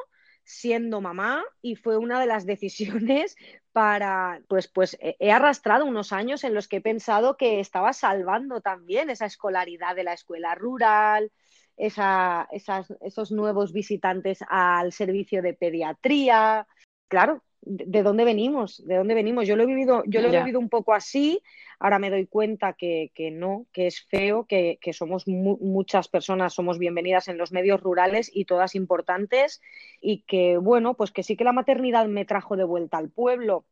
siendo 0.48 1.02
mamá 1.02 1.44
y 1.60 1.76
fue 1.76 1.98
una 1.98 2.18
de 2.18 2.26
las 2.26 2.46
decisiones 2.46 3.36
para, 3.72 4.40
pues, 4.48 4.66
pues 4.66 4.96
he 5.00 5.30
arrastrado 5.30 5.84
unos 5.84 6.12
años 6.12 6.42
en 6.42 6.54
los 6.54 6.66
que 6.66 6.78
he 6.78 6.80
pensado 6.80 7.36
que 7.36 7.60
estaba 7.60 7.92
salvando 7.92 8.60
también 8.60 9.10
esa 9.10 9.26
escolaridad 9.26 9.94
de 9.94 10.04
la 10.04 10.14
escuela 10.14 10.54
rural, 10.54 11.30
esa, 11.76 12.48
esos 12.50 13.30
nuevos 13.30 13.72
visitantes 13.72 14.38
al 14.48 14.92
servicio 14.92 15.42
de 15.42 15.52
pediatría. 15.54 16.66
Claro, 17.08 17.44
de 17.62 18.02
dónde 18.02 18.24
venimos, 18.24 18.84
de 18.86 18.96
dónde 18.96 19.14
venimos. 19.14 19.46
Yo 19.46 19.56
lo 19.56 19.64
he 19.64 19.66
vivido, 19.66 20.02
yo 20.06 20.20
lo 20.20 20.28
he 20.28 20.38
vivido 20.38 20.58
un 20.58 20.68
poco 20.68 20.94
así, 20.94 21.42
ahora 21.78 21.98
me 21.98 22.10
doy 22.10 22.26
cuenta 22.26 22.72
que, 22.72 23.10
que 23.14 23.30
no, 23.30 23.66
que 23.72 23.86
es 23.86 24.02
feo, 24.02 24.46
que, 24.46 24.78
que 24.80 24.92
somos 24.92 25.26
mu 25.26 25.58
muchas 25.60 26.08
personas, 26.08 26.54
somos 26.54 26.78
bienvenidas 26.78 27.28
en 27.28 27.38
los 27.38 27.52
medios 27.52 27.80
rurales 27.80 28.30
y 28.32 28.44
todas 28.44 28.74
importantes, 28.74 29.60
y 30.00 30.22
que 30.26 30.56
bueno, 30.56 30.94
pues 30.94 31.10
que 31.10 31.22
sí 31.22 31.36
que 31.36 31.44
la 31.44 31.52
maternidad 31.52 32.06
me 32.06 32.24
trajo 32.24 32.56
de 32.56 32.64
vuelta 32.64 32.98
al 32.98 33.10
pueblo 33.10 33.64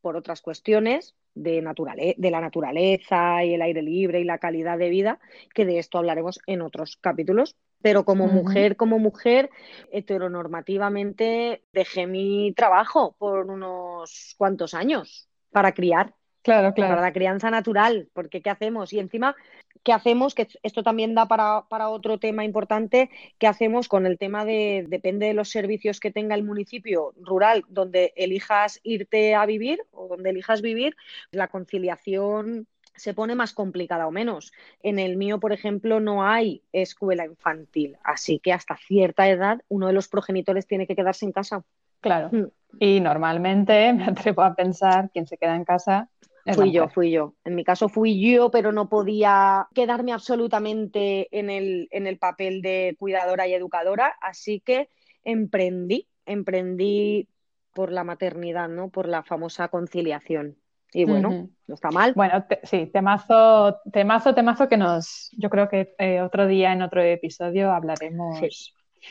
por 0.00 0.16
otras 0.16 0.40
cuestiones 0.42 1.14
de, 1.34 1.62
naturale 1.62 2.14
de 2.18 2.30
la 2.30 2.40
naturaleza 2.40 3.44
y 3.44 3.54
el 3.54 3.62
aire 3.62 3.82
libre 3.82 4.20
y 4.20 4.24
la 4.24 4.38
calidad 4.38 4.78
de 4.78 4.90
vida, 4.90 5.18
que 5.54 5.64
de 5.64 5.78
esto 5.78 5.98
hablaremos 5.98 6.40
en 6.46 6.62
otros 6.62 6.98
capítulos, 7.00 7.56
pero 7.82 8.04
como 8.04 8.24
uh 8.24 8.28
-huh. 8.28 8.32
mujer, 8.32 8.76
como 8.76 8.98
mujer, 8.98 9.50
heteronormativamente 9.90 11.62
dejé 11.72 12.06
mi 12.06 12.52
trabajo 12.52 13.14
por 13.18 13.50
unos 13.50 14.34
cuantos 14.36 14.74
años 14.74 15.28
para 15.50 15.72
criar. 15.72 16.14
Claro, 16.42 16.72
claro. 16.72 16.92
Para 16.92 17.02
la 17.02 17.12
crianza 17.12 17.50
natural, 17.50 18.08
porque 18.14 18.40
¿qué 18.40 18.48
hacemos? 18.48 18.94
Y 18.94 18.98
encima, 18.98 19.36
¿qué 19.82 19.92
hacemos? 19.92 20.34
Que 20.34 20.48
esto 20.62 20.82
también 20.82 21.14
da 21.14 21.26
para, 21.26 21.66
para, 21.68 21.88
otro 21.88 22.18
tema 22.18 22.44
importante, 22.44 23.10
¿qué 23.38 23.46
hacemos 23.46 23.88
con 23.88 24.06
el 24.06 24.18
tema 24.18 24.44
de, 24.44 24.84
depende 24.88 25.26
de 25.26 25.34
los 25.34 25.50
servicios 25.50 26.00
que 26.00 26.10
tenga 26.10 26.34
el 26.34 26.44
municipio 26.44 27.12
rural 27.20 27.64
donde 27.68 28.12
elijas 28.16 28.80
irte 28.82 29.34
a 29.34 29.46
vivir 29.46 29.80
o 29.90 30.08
donde 30.08 30.30
elijas 30.30 30.62
vivir, 30.62 30.96
la 31.30 31.48
conciliación 31.48 32.66
se 32.96 33.14
pone 33.14 33.34
más 33.34 33.54
complicada 33.54 34.06
o 34.06 34.10
menos. 34.10 34.52
En 34.82 34.98
el 34.98 35.16
mío, 35.16 35.40
por 35.40 35.52
ejemplo, 35.52 36.00
no 36.00 36.24
hay 36.26 36.62
escuela 36.72 37.24
infantil, 37.24 37.96
así 38.04 38.38
que 38.38 38.52
hasta 38.52 38.76
cierta 38.76 39.28
edad 39.28 39.62
uno 39.68 39.86
de 39.86 39.94
los 39.94 40.08
progenitores 40.08 40.66
tiene 40.66 40.86
que 40.86 40.96
quedarse 40.96 41.24
en 41.24 41.32
casa. 41.32 41.64
Claro. 42.00 42.28
Mm. 42.30 42.46
Y 42.78 43.00
normalmente 43.00 43.92
me 43.94 44.04
atrevo 44.04 44.42
a 44.42 44.54
pensar, 44.54 45.10
quien 45.12 45.26
se 45.26 45.38
queda 45.38 45.56
en 45.56 45.64
casa 45.64 46.08
Fui 46.54 46.72
yo, 46.72 46.88
fui 46.88 47.10
yo. 47.10 47.34
En 47.44 47.54
mi 47.54 47.64
caso 47.64 47.88
fui 47.88 48.20
yo, 48.20 48.50
pero 48.50 48.72
no 48.72 48.88
podía 48.88 49.68
quedarme 49.74 50.12
absolutamente 50.12 51.28
en 51.36 51.50
el, 51.50 51.88
en 51.90 52.06
el 52.06 52.18
papel 52.18 52.62
de 52.62 52.96
cuidadora 52.98 53.46
y 53.46 53.54
educadora, 53.54 54.14
así 54.20 54.60
que 54.60 54.88
emprendí, 55.24 56.08
emprendí 56.26 57.28
por 57.74 57.92
la 57.92 58.04
maternidad, 58.04 58.68
¿no? 58.68 58.90
Por 58.90 59.08
la 59.08 59.22
famosa 59.22 59.68
conciliación. 59.68 60.56
Y 60.92 61.04
bueno, 61.04 61.48
no 61.66 61.74
está 61.74 61.90
mal. 61.90 62.14
Bueno, 62.14 62.44
sí, 62.64 62.86
temazo, 62.86 63.78
temazo, 63.92 64.34
temazo 64.34 64.68
que 64.68 64.76
nos, 64.76 65.30
yo 65.36 65.48
creo 65.48 65.68
que 65.68 65.94
eh, 65.98 66.20
otro 66.20 66.46
día 66.46 66.72
en 66.72 66.82
otro 66.82 67.00
episodio 67.00 67.70
hablaremos 67.70 68.40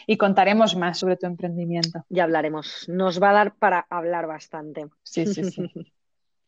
y 0.05 0.17
contaremos 0.17 0.75
más 0.75 0.99
sobre 0.99 1.15
tu 1.15 1.25
emprendimiento. 1.25 2.03
Ya 2.09 2.25
hablaremos. 2.25 2.87
Nos 2.89 3.21
va 3.21 3.29
a 3.29 3.33
dar 3.33 3.55
para 3.55 3.85
hablar 3.89 4.27
bastante. 4.27 4.87
Sí, 5.03 5.25
sí, 5.25 5.43
sí. 5.45 5.63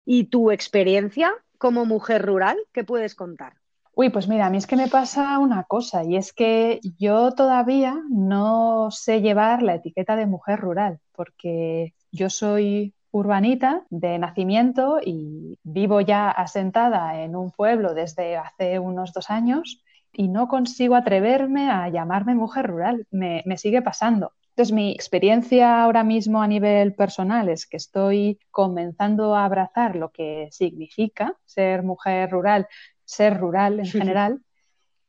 ¿Y 0.05 0.25
tu 0.25 0.51
experiencia 0.51 1.31
como 1.57 1.85
mujer 1.85 2.25
rural? 2.25 2.57
¿Qué 2.73 2.83
puedes 2.83 3.15
contar? 3.15 3.53
Uy, 3.93 4.09
pues 4.09 4.27
mira, 4.27 4.45
a 4.47 4.49
mí 4.49 4.57
es 4.57 4.67
que 4.67 4.77
me 4.77 4.87
pasa 4.87 5.37
una 5.39 5.63
cosa 5.65 6.03
y 6.03 6.15
es 6.15 6.33
que 6.33 6.79
yo 6.97 7.33
todavía 7.33 7.97
no 8.09 8.89
sé 8.89 9.21
llevar 9.21 9.61
la 9.61 9.75
etiqueta 9.75 10.15
de 10.15 10.25
mujer 10.25 10.59
rural 10.59 10.99
porque 11.11 11.93
yo 12.11 12.29
soy 12.29 12.93
urbanita 13.11 13.85
de 13.89 14.17
nacimiento 14.17 14.99
y 15.03 15.59
vivo 15.63 15.99
ya 16.01 16.31
asentada 16.31 17.21
en 17.21 17.35
un 17.35 17.51
pueblo 17.51 17.93
desde 17.93 18.37
hace 18.37 18.79
unos 18.79 19.11
dos 19.13 19.29
años 19.29 19.83
y 20.13 20.29
no 20.29 20.47
consigo 20.47 20.95
atreverme 20.95 21.69
a 21.69 21.89
llamarme 21.89 22.33
mujer 22.33 22.67
rural. 22.67 23.05
Me, 23.11 23.43
me 23.45 23.57
sigue 23.57 23.81
pasando. 23.81 24.31
Entonces, 24.51 24.73
mi 24.73 24.91
experiencia 24.91 25.81
ahora 25.81 26.03
mismo 26.03 26.41
a 26.41 26.47
nivel 26.47 26.93
personal 26.93 27.47
es 27.47 27.65
que 27.65 27.77
estoy 27.77 28.37
comenzando 28.51 29.33
a 29.33 29.45
abrazar 29.45 29.95
lo 29.95 30.11
que 30.11 30.49
significa 30.51 31.37
ser 31.45 31.83
mujer 31.83 32.29
rural, 32.29 32.67
ser 33.05 33.39
rural 33.39 33.79
en 33.79 33.85
general, 33.85 34.41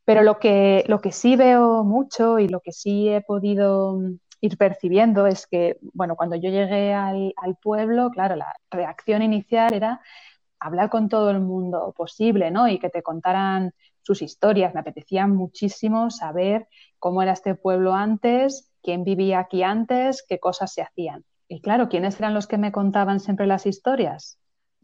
pero 0.04 0.22
lo 0.22 0.38
que, 0.38 0.84
lo 0.86 1.00
que 1.00 1.10
sí 1.10 1.34
veo 1.36 1.82
mucho 1.82 2.38
y 2.38 2.48
lo 2.48 2.60
que 2.60 2.72
sí 2.72 3.08
he 3.08 3.20
podido 3.20 4.00
ir 4.40 4.56
percibiendo 4.56 5.26
es 5.26 5.46
que, 5.46 5.78
bueno, 5.92 6.14
cuando 6.16 6.36
yo 6.36 6.50
llegué 6.50 6.92
al, 6.94 7.32
al 7.36 7.56
pueblo, 7.56 8.10
claro, 8.10 8.36
la 8.36 8.54
reacción 8.70 9.22
inicial 9.22 9.72
era 9.72 10.00
hablar 10.60 10.90
con 10.90 11.08
todo 11.08 11.30
el 11.30 11.40
mundo 11.40 11.92
posible, 11.96 12.50
¿no? 12.50 12.68
Y 12.68 12.78
que 12.78 12.90
te 12.90 13.02
contaran 13.02 13.72
sus 14.02 14.22
historias. 14.22 14.74
Me 14.74 14.80
apetecía 14.80 15.26
muchísimo 15.26 16.10
saber 16.10 16.68
cómo 16.98 17.22
era 17.22 17.32
este 17.32 17.54
pueblo 17.54 17.94
antes, 17.94 18.71
quién 18.82 19.04
vivía 19.04 19.38
aquí 19.38 19.62
antes, 19.62 20.24
qué 20.28 20.38
cosas 20.38 20.72
se 20.72 20.82
hacían. 20.82 21.24
Y 21.48 21.60
claro, 21.60 21.88
¿quiénes 21.88 22.18
eran 22.18 22.34
los 22.34 22.46
que 22.46 22.58
me 22.58 22.72
contaban 22.72 23.20
siempre 23.20 23.46
las 23.46 23.66
historias? 23.66 24.38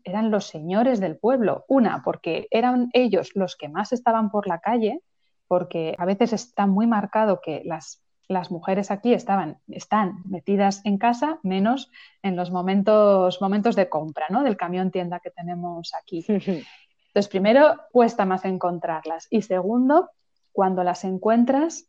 Eran 0.04 0.30
los 0.30 0.46
señores 0.46 1.00
del 1.00 1.16
pueblo. 1.16 1.64
Una, 1.68 2.02
porque 2.02 2.46
eran 2.50 2.90
ellos 2.92 3.30
los 3.34 3.56
que 3.56 3.68
más 3.68 3.92
estaban 3.92 4.30
por 4.30 4.46
la 4.46 4.60
calle, 4.60 5.00
porque 5.46 5.94
a 5.98 6.04
veces 6.04 6.32
está 6.32 6.66
muy 6.66 6.86
marcado 6.86 7.40
que 7.40 7.62
las, 7.64 8.02
las 8.28 8.50
mujeres 8.50 8.90
aquí 8.90 9.14
estaban, 9.14 9.58
están 9.68 10.22
metidas 10.26 10.82
en 10.84 10.98
casa, 10.98 11.40
menos 11.42 11.90
en 12.22 12.36
los 12.36 12.50
momentos, 12.50 13.40
momentos 13.40 13.74
de 13.74 13.88
compra, 13.88 14.26
¿no? 14.28 14.42
Del 14.42 14.56
camión 14.56 14.90
tienda 14.90 15.20
que 15.20 15.30
tenemos 15.30 15.92
aquí. 16.00 16.24
Entonces, 16.28 17.28
primero, 17.30 17.76
cuesta 17.90 18.26
más 18.26 18.44
encontrarlas. 18.44 19.26
Y 19.30 19.42
segundo, 19.42 20.10
cuando 20.52 20.84
las 20.84 21.04
encuentras, 21.04 21.88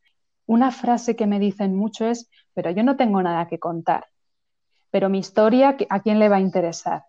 una 0.49 0.71
frase 0.71 1.15
que 1.15 1.27
me 1.27 1.39
dicen 1.39 1.75
mucho 1.75 2.07
es, 2.07 2.27
pero 2.55 2.71
yo 2.71 2.83
no 2.83 2.97
tengo 2.97 3.21
nada 3.21 3.47
que 3.47 3.59
contar, 3.59 4.07
pero 4.89 5.07
mi 5.07 5.19
historia, 5.19 5.77
¿a 5.89 5.99
quién 6.01 6.17
le 6.17 6.27
va 6.27 6.37
a 6.37 6.41
interesar? 6.41 7.03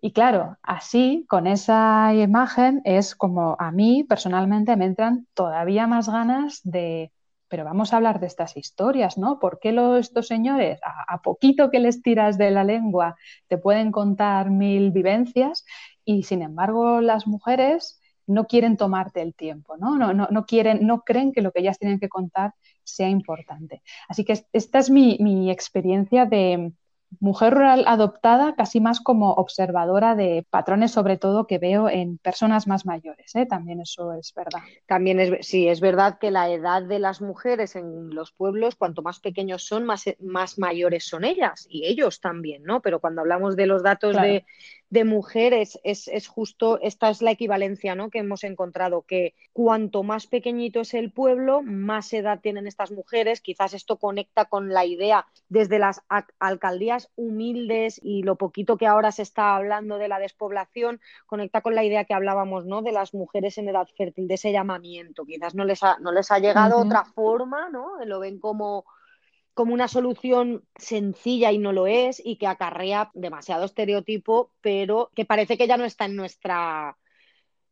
Y 0.00 0.12
claro, 0.12 0.58
así, 0.64 1.24
con 1.28 1.46
esa 1.46 2.12
imagen, 2.12 2.82
es 2.84 3.14
como 3.14 3.56
a 3.60 3.70
mí 3.70 4.02
personalmente 4.02 4.76
me 4.76 4.86
entran 4.86 5.28
todavía 5.32 5.86
más 5.86 6.08
ganas 6.08 6.60
de, 6.64 7.12
pero 7.46 7.64
vamos 7.64 7.92
a 7.92 7.98
hablar 7.98 8.18
de 8.18 8.26
estas 8.26 8.56
historias, 8.56 9.16
¿no? 9.16 9.38
¿Por 9.38 9.60
qué 9.60 9.70
los, 9.70 10.00
estos 10.00 10.26
señores, 10.26 10.80
a, 10.82 11.14
a, 11.14 11.22
poquito 11.22 11.70
que 11.70 11.78
les 11.78 12.02
tiras 12.02 12.36
de 12.36 12.50
la 12.50 12.64
lengua, 12.64 13.14
te 13.46 13.58
pueden 13.58 13.92
contar 13.92 14.50
mil 14.50 14.90
vivencias 14.90 15.64
y 16.04 16.24
sin 16.24 16.42
embargo 16.42 17.00
las 17.00 17.28
mujeres 17.28 18.01
no 18.26 18.46
quieren 18.46 18.76
tomarte 18.76 19.22
el 19.22 19.34
tiempo, 19.34 19.76
¿no? 19.76 19.96
No, 19.96 20.12
no, 20.12 20.28
no 20.30 20.46
quieren, 20.46 20.86
no 20.86 21.02
creen 21.02 21.32
que 21.32 21.42
lo 21.42 21.52
que 21.52 21.60
ellas 21.60 21.78
tienen 21.78 22.00
que 22.00 22.08
contar 22.08 22.54
sea 22.84 23.08
importante. 23.08 23.82
Así 24.08 24.24
que 24.24 24.44
esta 24.52 24.78
es 24.78 24.90
mi, 24.90 25.18
mi 25.20 25.50
experiencia 25.50 26.26
de, 26.26 26.72
mujer 27.20 27.54
rural 27.54 27.84
adoptada 27.86 28.54
casi 28.54 28.80
más 28.80 29.00
como 29.00 29.32
observadora 29.32 30.14
de 30.14 30.46
patrones, 30.48 30.92
sobre 30.92 31.16
todo 31.16 31.46
que 31.46 31.58
veo 31.58 31.88
en 31.88 32.18
personas 32.18 32.66
más 32.66 32.86
mayores. 32.86 33.34
¿eh? 33.34 33.46
También 33.46 33.80
eso 33.80 34.12
es 34.12 34.32
verdad. 34.34 34.60
También 34.86 35.20
es, 35.20 35.46
sí, 35.46 35.68
es 35.68 35.80
verdad 35.80 36.18
que 36.18 36.30
la 36.30 36.50
edad 36.50 36.82
de 36.82 36.98
las 36.98 37.20
mujeres 37.20 37.76
en 37.76 38.14
los 38.14 38.32
pueblos, 38.32 38.76
cuanto 38.76 39.02
más 39.02 39.20
pequeños 39.20 39.64
son, 39.64 39.84
más, 39.84 40.04
más 40.20 40.58
mayores 40.58 41.04
son 41.04 41.24
ellas 41.24 41.66
y 41.68 41.86
ellos 41.86 42.20
también, 42.20 42.62
¿no? 42.64 42.80
Pero 42.80 43.00
cuando 43.00 43.20
hablamos 43.20 43.56
de 43.56 43.66
los 43.66 43.82
datos 43.82 44.16
de, 44.16 44.44
de 44.92 45.06
mujeres 45.06 45.80
es, 45.84 46.06
es, 46.08 46.28
justo, 46.28 46.78
esta 46.82 47.08
es 47.08 47.22
la 47.22 47.30
equivalencia 47.30 47.94
¿no? 47.94 48.10
que 48.10 48.18
hemos 48.18 48.44
encontrado, 48.44 49.06
que 49.08 49.34
cuanto 49.54 50.02
más 50.02 50.26
pequeñito 50.26 50.80
es 50.82 50.92
el 50.92 51.10
pueblo, 51.10 51.62
más 51.62 52.12
edad 52.12 52.40
tienen 52.42 52.66
estas 52.66 52.90
mujeres. 52.90 53.40
Quizás 53.40 53.72
esto 53.72 53.96
conecta 53.96 54.44
con 54.44 54.68
la 54.68 54.84
idea 54.84 55.26
desde 55.48 55.78
las 55.78 56.02
alcaldías 56.38 57.10
humildes 57.16 57.98
y 58.02 58.22
lo 58.22 58.36
poquito 58.36 58.76
que 58.76 58.86
ahora 58.86 59.12
se 59.12 59.22
está 59.22 59.56
hablando 59.56 59.96
de 59.96 60.08
la 60.08 60.18
despoblación, 60.18 61.00
conecta 61.24 61.62
con 61.62 61.74
la 61.74 61.84
idea 61.84 62.04
que 62.04 62.12
hablábamos 62.12 62.66
¿no? 62.66 62.82
de 62.82 62.92
las 62.92 63.14
mujeres 63.14 63.56
en 63.56 63.70
edad 63.70 63.88
fértil, 63.96 64.28
de 64.28 64.34
ese 64.34 64.52
llamamiento. 64.52 65.24
Quizás 65.24 65.54
no 65.54 65.64
les 65.64 65.82
ha, 65.82 65.96
no 66.00 66.12
les 66.12 66.30
ha 66.30 66.38
llegado 66.38 66.76
otra 66.76 67.06
forma, 67.06 67.70
¿no? 67.70 68.04
lo 68.04 68.20
ven 68.20 68.38
como 68.38 68.84
como 69.54 69.74
una 69.74 69.88
solución 69.88 70.64
sencilla 70.76 71.52
y 71.52 71.58
no 71.58 71.72
lo 71.72 71.86
es 71.86 72.20
y 72.24 72.36
que 72.36 72.46
acarrea 72.46 73.10
demasiado 73.14 73.64
estereotipo, 73.64 74.50
pero 74.60 75.10
que 75.14 75.24
parece 75.24 75.58
que 75.58 75.66
ya 75.66 75.76
no 75.76 75.84
está 75.84 76.06
en 76.06 76.16
nuestra... 76.16 76.96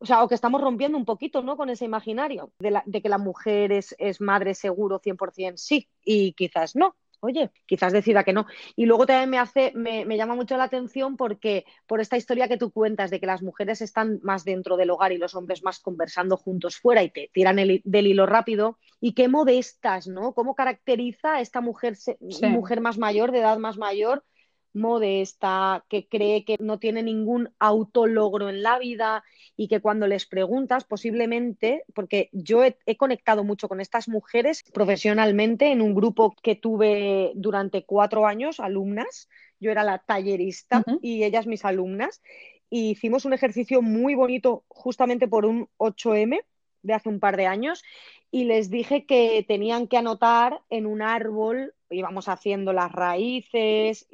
O 0.02 0.06
sea, 0.06 0.24
o 0.24 0.28
que 0.28 0.34
estamos 0.34 0.62
rompiendo 0.62 0.96
un 0.96 1.04
poquito, 1.04 1.42
¿no? 1.42 1.58
Con 1.58 1.68
ese 1.68 1.84
imaginario 1.84 2.52
de, 2.58 2.80
de 2.86 3.02
que 3.02 3.08
la 3.10 3.18
mujer 3.18 3.70
es, 3.70 3.94
es 3.98 4.20
madre 4.22 4.54
seguro 4.54 4.98
100%, 4.98 5.58
sí, 5.58 5.88
y 6.02 6.32
quizás 6.32 6.74
no 6.74 6.96
oye, 7.20 7.50
quizás 7.66 7.92
decida 7.92 8.24
que 8.24 8.32
no. 8.32 8.46
Y 8.76 8.86
luego 8.86 9.06
también 9.06 9.30
me 9.30 9.38
hace, 9.38 9.72
me, 9.74 10.04
llama 10.16 10.34
mucho 10.34 10.56
la 10.56 10.64
atención 10.64 11.16
porque 11.16 11.64
por 11.86 12.00
esta 12.00 12.16
historia 12.16 12.48
que 12.48 12.56
tú 12.56 12.70
cuentas 12.70 13.10
de 13.10 13.20
que 13.20 13.26
las 13.26 13.42
mujeres 13.42 13.80
están 13.80 14.20
más 14.22 14.44
dentro 14.44 14.76
del 14.76 14.90
hogar 14.90 15.12
y 15.12 15.18
los 15.18 15.34
hombres 15.34 15.62
más 15.62 15.80
conversando 15.80 16.36
juntos 16.36 16.76
fuera 16.76 17.02
y 17.02 17.10
te 17.10 17.30
tiran 17.32 17.58
el, 17.58 17.82
del 17.84 18.06
hilo 18.06 18.26
rápido, 18.26 18.78
y 19.00 19.14
qué 19.14 19.28
modestas, 19.28 20.08
¿no? 20.08 20.34
¿Cómo 20.34 20.54
caracteriza 20.54 21.34
a 21.34 21.40
esta 21.40 21.60
mujer, 21.60 21.96
mujer 22.42 22.80
más 22.80 22.98
mayor, 22.98 23.32
de 23.32 23.38
edad 23.38 23.58
más 23.58 23.78
mayor, 23.78 24.24
modesta, 24.72 25.84
que 25.88 26.06
cree 26.06 26.44
que 26.44 26.56
no 26.60 26.78
tiene 26.78 27.02
ningún 27.02 27.50
autologro 27.58 28.48
en 28.48 28.62
la 28.62 28.78
vida 28.78 29.24
y 29.56 29.68
que 29.68 29.80
cuando 29.80 30.06
les 30.06 30.26
preguntas, 30.26 30.84
posiblemente, 30.84 31.84
porque 31.94 32.28
yo 32.32 32.64
he, 32.64 32.96
conectado 32.96 33.44
mucho 33.44 33.68
con 33.68 33.80
estas 33.80 34.08
mujeres 34.08 34.62
profesionalmente 34.72 35.72
en 35.72 35.80
un 35.80 35.94
grupo 35.94 36.34
que 36.42 36.54
tuve 36.54 37.32
durante 37.34 37.84
cuatro 37.84 38.26
años, 38.26 38.60
alumnas, 38.60 39.28
yo 39.58 39.70
era 39.70 39.84
la 39.84 39.98
tallerista 39.98 40.84
y 41.02 41.24
ellas 41.24 41.46
mis 41.46 41.64
alumnas, 41.64 42.22
y 42.70 42.90
hicimos 42.90 43.24
un 43.24 43.32
ejercicio 43.32 43.82
muy 43.82 44.14
bonito 44.14 44.64
justamente 44.68 45.28
por 45.28 45.44
un 45.44 45.68
8M 45.78 46.40
de 46.82 46.94
hace 46.94 47.08
un 47.08 47.20
par 47.20 47.36
de 47.36 47.46
años 47.46 47.82
y 48.30 48.44
les 48.44 48.70
dije 48.70 49.04
que 49.04 49.44
tenían 49.46 49.88
que 49.88 49.96
anotar 49.96 50.62
en 50.70 50.86
un 50.86 51.02
árbol, 51.02 51.74
íbamos 51.90 52.28
haciendo 52.28 52.72
las 52.72 52.92
raíces, 52.92 54.06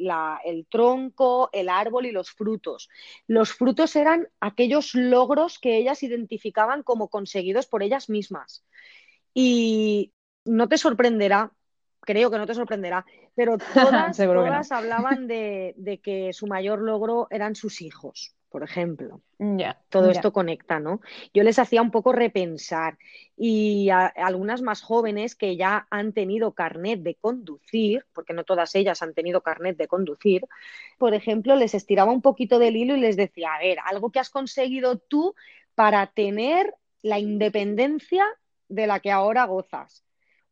el 0.44 0.66
tronco, 0.66 1.50
el 1.52 1.68
árbol 1.68 2.06
y 2.06 2.12
los 2.12 2.30
frutos. 2.30 2.88
Los 3.26 3.52
frutos 3.52 3.96
eran 3.96 4.28
aquellos 4.40 4.94
logros 4.94 5.58
que 5.58 5.76
ellas 5.76 6.02
identificaban 6.02 6.82
como 6.82 7.08
conseguidos 7.08 7.66
por 7.66 7.82
ellas 7.82 8.08
mismas. 8.08 8.64
Y 9.34 10.12
no 10.44 10.68
te 10.68 10.78
sorprenderá, 10.78 11.52
creo 12.00 12.30
que 12.30 12.38
no 12.38 12.46
te 12.46 12.54
sorprenderá, 12.54 13.04
pero 13.34 13.58
todas, 13.74 14.16
todas 14.16 14.72
hablaban 14.72 15.26
de, 15.26 15.74
de 15.76 15.98
que 15.98 16.32
su 16.32 16.46
mayor 16.46 16.80
logro 16.80 17.26
eran 17.30 17.54
sus 17.54 17.80
hijos 17.80 18.35
por 18.48 18.62
ejemplo. 18.62 19.20
Todo 19.88 20.10
esto 20.10 20.32
conecta, 20.32 20.80
¿no? 20.80 21.00
Yo 21.34 21.42
les 21.42 21.58
hacía 21.58 21.82
un 21.82 21.90
poco 21.90 22.12
repensar 22.12 22.98
y 23.36 23.90
a, 23.90 24.06
algunas 24.06 24.62
más 24.62 24.82
jóvenes 24.82 25.34
que 25.34 25.56
ya 25.56 25.86
han 25.90 26.12
tenido 26.12 26.52
carnet 26.52 27.00
de 27.00 27.16
conducir, 27.16 28.06
porque 28.12 28.32
no 28.32 28.44
todas 28.44 28.74
ellas 28.74 29.02
han 29.02 29.14
tenido 29.14 29.42
carnet 29.42 29.76
de 29.76 29.88
conducir, 29.88 30.46
por 30.98 31.14
ejemplo, 31.14 31.56
les 31.56 31.74
estiraba 31.74 32.12
un 32.12 32.22
poquito 32.22 32.58
del 32.58 32.76
hilo 32.76 32.96
y 32.96 33.00
les 33.00 33.16
decía, 33.16 33.54
a 33.54 33.58
ver, 33.58 33.78
algo 33.84 34.10
que 34.10 34.20
has 34.20 34.30
conseguido 34.30 34.98
tú 34.98 35.34
para 35.74 36.06
tener 36.06 36.74
la 37.02 37.18
independencia 37.18 38.24
de 38.68 38.86
la 38.86 39.00
que 39.00 39.12
ahora 39.12 39.44
gozas 39.44 40.06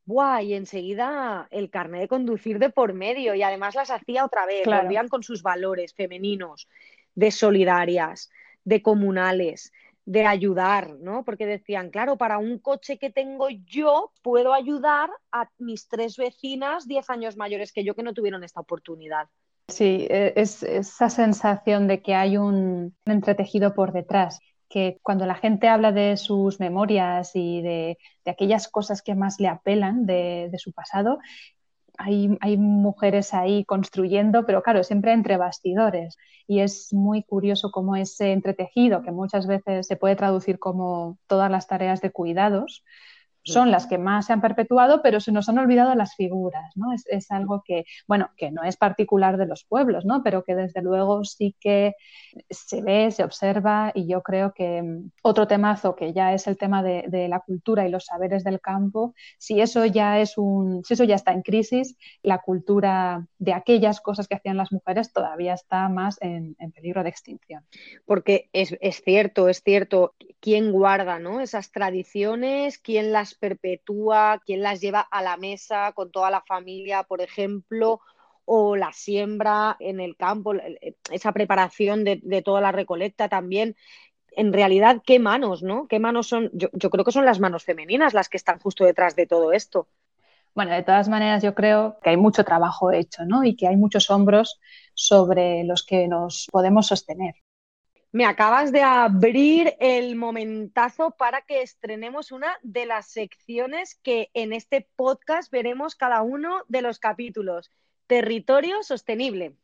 ¡buah! 0.07 0.43
Y 0.43 0.55
enseguida 0.55 1.49
el 1.51 1.71
carnet 1.71 2.03
de 2.03 2.09
conducir 2.09 2.59
de 2.59 2.71
por 2.71 2.93
medio 2.93 3.35
y 3.35 3.43
además 3.43 3.75
las 3.75 3.91
hacía 3.91 4.25
otra 4.25 4.47
vez, 4.47 4.67
volvían 4.67 5.09
con 5.09 5.23
sus 5.23 5.43
valores 5.43 5.95
femeninos, 5.95 6.69
de 7.15 7.31
solidarias, 7.31 8.31
de 8.65 8.83
comunales, 8.83 9.73
de 10.07 10.27
ayudar, 10.27 10.97
¿no? 11.01 11.25
Porque 11.25 11.47
decían, 11.47 11.91
claro, 11.91 12.17
para 12.17 12.39
un 12.39 12.59
coche 12.59 12.99
que 12.99 13.11
tengo 13.11 13.49
yo, 13.51 14.13
puedo 14.23 14.53
ayudar 14.53 15.11
a 15.33 15.49
mis 15.59 15.89
tres 15.89 16.17
vecinas 16.17 16.87
diez 16.87 17.09
años 17.09 17.37
mayores 17.37 17.73
que 17.73 17.85
yo 17.85 17.95
que 17.95 18.03
no 18.03 18.13
tuvieron 18.13 18.45
esta 18.45 18.61
oportunidad. 18.61 19.29
Sí, 19.69 20.07
e, 20.11 20.35
es 20.37 20.63
esa 20.63 21.09
sensación 21.09 21.89
de 21.89 22.03
que 22.03 22.15
hay 22.15 22.37
un 22.37 22.95
entretejido 23.07 23.75
por 23.75 23.93
detrás 23.93 24.41
que 24.75 24.99
cuando 25.03 25.25
la 25.25 25.37
gente 25.37 25.69
habla 25.69 25.93
de 25.93 26.17
sus 26.17 26.59
memorias 26.59 27.31
y 27.35 27.63
de, 27.63 27.97
aquellas 28.27 28.67
cosas 28.67 29.03
que 29.03 29.15
más 29.15 29.39
le 29.39 29.47
apelan 29.47 30.05
de, 30.05 30.51
su 30.59 30.73
pasado, 30.73 31.19
hay, 31.99 32.57
mujeres 32.57 33.35
ahí 33.35 33.65
construyendo, 33.65 34.45
pero 34.47 34.63
claro, 34.63 34.83
siempre 34.85 35.13
entre 35.13 35.37
bastidores. 35.37 36.17
Y 36.47 36.61
es 36.61 36.93
muy 36.93 37.23
curioso 37.23 37.71
cómo 37.71 37.97
ese 37.97 38.33
entretejido, 38.33 39.03
que 39.03 39.11
muchas 39.13 39.47
veces 39.47 39.87
se 39.87 39.97
puede 39.97 40.17
traducir 40.17 40.59
como 40.59 41.19
todas 41.27 41.51
las 41.51 41.67
tareas 41.67 42.01
de 42.01 42.11
cuidados, 42.11 42.85
son 43.45 43.71
las 43.71 43.87
que 43.87 43.99
más 43.99 44.27
se 44.27 44.33
han 44.33 44.41
perpetuado, 44.41 45.03
pero 45.03 45.21
se 45.21 45.33
nos 45.33 45.49
han 45.49 45.59
olvidado 45.59 45.95
las 45.95 46.15
figuras, 46.15 46.73
¿no? 46.77 46.93
Es, 46.93 47.31
algo 47.31 47.63
que, 47.65 47.85
bueno, 48.07 48.31
que 48.37 48.51
no 48.51 48.63
es 48.65 48.77
particular 48.77 49.37
de 49.37 49.47
los 49.47 49.65
pueblos, 49.65 50.05
¿no? 50.05 50.23
Pero 50.23 50.45
que 50.45 50.55
desde 50.55 50.83
luego 50.83 51.25
sí 51.25 51.55
que 51.61 51.95
se 52.51 52.83
ve, 52.83 53.11
se 53.11 53.25
observa 53.25 53.93
y 53.95 54.07
yo 54.07 54.23
creo 54.23 54.53
que 54.53 54.83
mm, 54.83 55.11
otro 55.23 55.47
temazo 55.47 55.95
que 55.95 56.13
ya 56.13 56.33
es 56.33 56.47
el 56.47 56.57
tema 56.57 56.83
de, 56.83 57.05
la 57.29 57.41
cultura 57.41 57.87
y 57.87 57.91
los 57.91 58.07
saberes 58.07 58.45
del 58.45 58.61
campo, 58.61 59.15
si 59.39 59.61
eso 59.61 59.85
ya 59.87 60.21
es 60.21 60.37
un, 60.37 60.85
si 60.85 60.95
eso 60.95 61.05
ya 61.05 61.15
está 61.15 61.33
en 61.33 61.43
crisis, 61.43 61.97
la 62.23 62.39
cultura 62.39 63.27
de 63.39 63.53
aquellas 63.53 64.01
cosas 64.01 64.29
que 64.29 64.35
hacían 64.35 64.57
las 64.57 64.73
mujeres 64.73 65.13
todavía 65.13 65.55
está 65.55 65.89
más 65.89 66.19
en, 66.21 66.57
peligro 66.75 67.03
de 67.03 67.09
extinción. 67.09 67.65
Porque 68.05 68.49
es, 68.53 68.77
es, 68.81 69.03
cierto, 69.03 69.49
es 69.49 69.63
cierto, 69.63 70.15
¿quién 70.41 70.73
guarda, 70.73 71.19
¿no? 71.19 71.41
Esas 71.41 71.71
tradiciones, 71.71 72.79
quién 72.79 73.13
las 73.13 73.34
perpetúa, 73.37 74.41
quién 74.45 74.63
las 74.63 74.81
lleva 74.81 75.01
a 75.01 75.23
la 75.23 75.37
mesa 75.37 75.93
con 75.93 76.11
toda 76.11 76.31
la 76.31 76.43
familia, 76.43 77.03
por 77.03 77.21
ejemplo, 77.21 78.01
o 78.45 78.77
la 78.77 78.93
siembra 78.93 79.77
en 79.81 80.01
el 80.01 80.17
campo, 80.17 80.53
esa 81.11 81.33
preparación 81.33 82.05
de, 82.05 82.43
toda 82.45 82.61
la 82.61 82.73
recolecta 82.73 83.29
también. 83.29 83.77
En 84.37 84.53
realidad, 84.53 85.03
¿qué 85.05 85.19
manos, 85.19 85.63
no? 85.63 85.87
¿Qué 85.89 86.01
manos 86.01 86.27
son? 86.27 86.51
Yo, 86.53 86.69
yo 86.73 86.91
creo 86.91 87.05
que 87.05 87.13
son 87.13 87.25
las 87.25 87.41
manos 87.41 87.65
femeninas 87.65 88.15
las 88.15 88.29
que 88.29 88.37
están 88.37 88.59
justo 88.59 88.85
detrás 88.85 89.17
de 89.17 89.27
todo 89.27 89.53
esto. 89.53 89.89
Bueno, 90.55 90.73
de 90.73 90.83
todas 90.83 91.09
maneras, 91.09 91.43
yo 91.43 91.55
creo 91.55 91.99
que 92.03 92.11
hay 92.11 92.17
mucho 92.17 92.45
trabajo 92.45 92.93
hecho, 92.93 93.25
¿no? 93.25 93.45
Y 93.45 93.57
que 93.57 93.67
hay 93.67 93.77
muchos 93.77 94.11
hombros 94.11 94.61
sobre 94.95 95.65
los 95.65 95.85
que 95.85 96.07
nos 96.07 96.49
podemos 96.53 96.87
sostener. 96.87 97.35
Me 98.15 98.27
acabas 98.27 98.71
de 98.71 98.81
abrir 98.81 99.75
el 99.81 100.15
momentazo 100.15 101.17
para 101.19 101.41
que 101.41 101.63
estrenemos 101.63 102.31
una 102.31 102.57
de 102.63 102.87
las 102.87 103.09
secciones 103.09 103.97
que 104.05 104.31
en 104.35 104.53
este 104.53 104.87
podcast 104.95 105.51
veremos 105.51 105.97
cada 105.97 106.23
uno 106.23 106.63
de 106.69 106.81
los 106.81 107.01
capítulos. 107.01 107.73
Territorio 108.07 108.85
sostenible. 108.85 109.57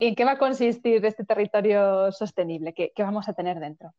¿En 0.00 0.16
qué 0.16 0.24
va 0.24 0.32
a 0.32 0.38
consistir 0.38 1.06
este 1.06 1.24
territorio 1.24 2.10
sostenible? 2.10 2.74
¿Qué, 2.74 2.92
vamos 2.98 3.28
a 3.28 3.34
tener 3.34 3.60
dentro? 3.60 3.94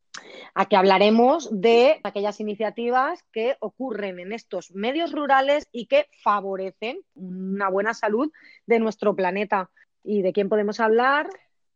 Aquí 0.52 0.76
hablaremos 0.76 1.48
de 1.50 2.00
aquellas 2.04 2.38
iniciativas 2.40 3.24
que 3.32 3.56
ocurren 3.60 4.20
en 4.20 4.34
estos 4.34 4.70
medios 4.72 5.12
rurales 5.12 5.66
y 5.72 5.86
que 5.86 6.08
favorecen 6.22 6.98
una 7.14 7.70
buena 7.70 7.94
salud 7.94 8.30
de 8.66 8.80
nuestro 8.80 9.16
planeta. 9.16 9.70
¿Y 10.02 10.20
de 10.20 10.34
quién 10.34 10.50
podemos 10.50 10.78
hablar? 10.78 11.30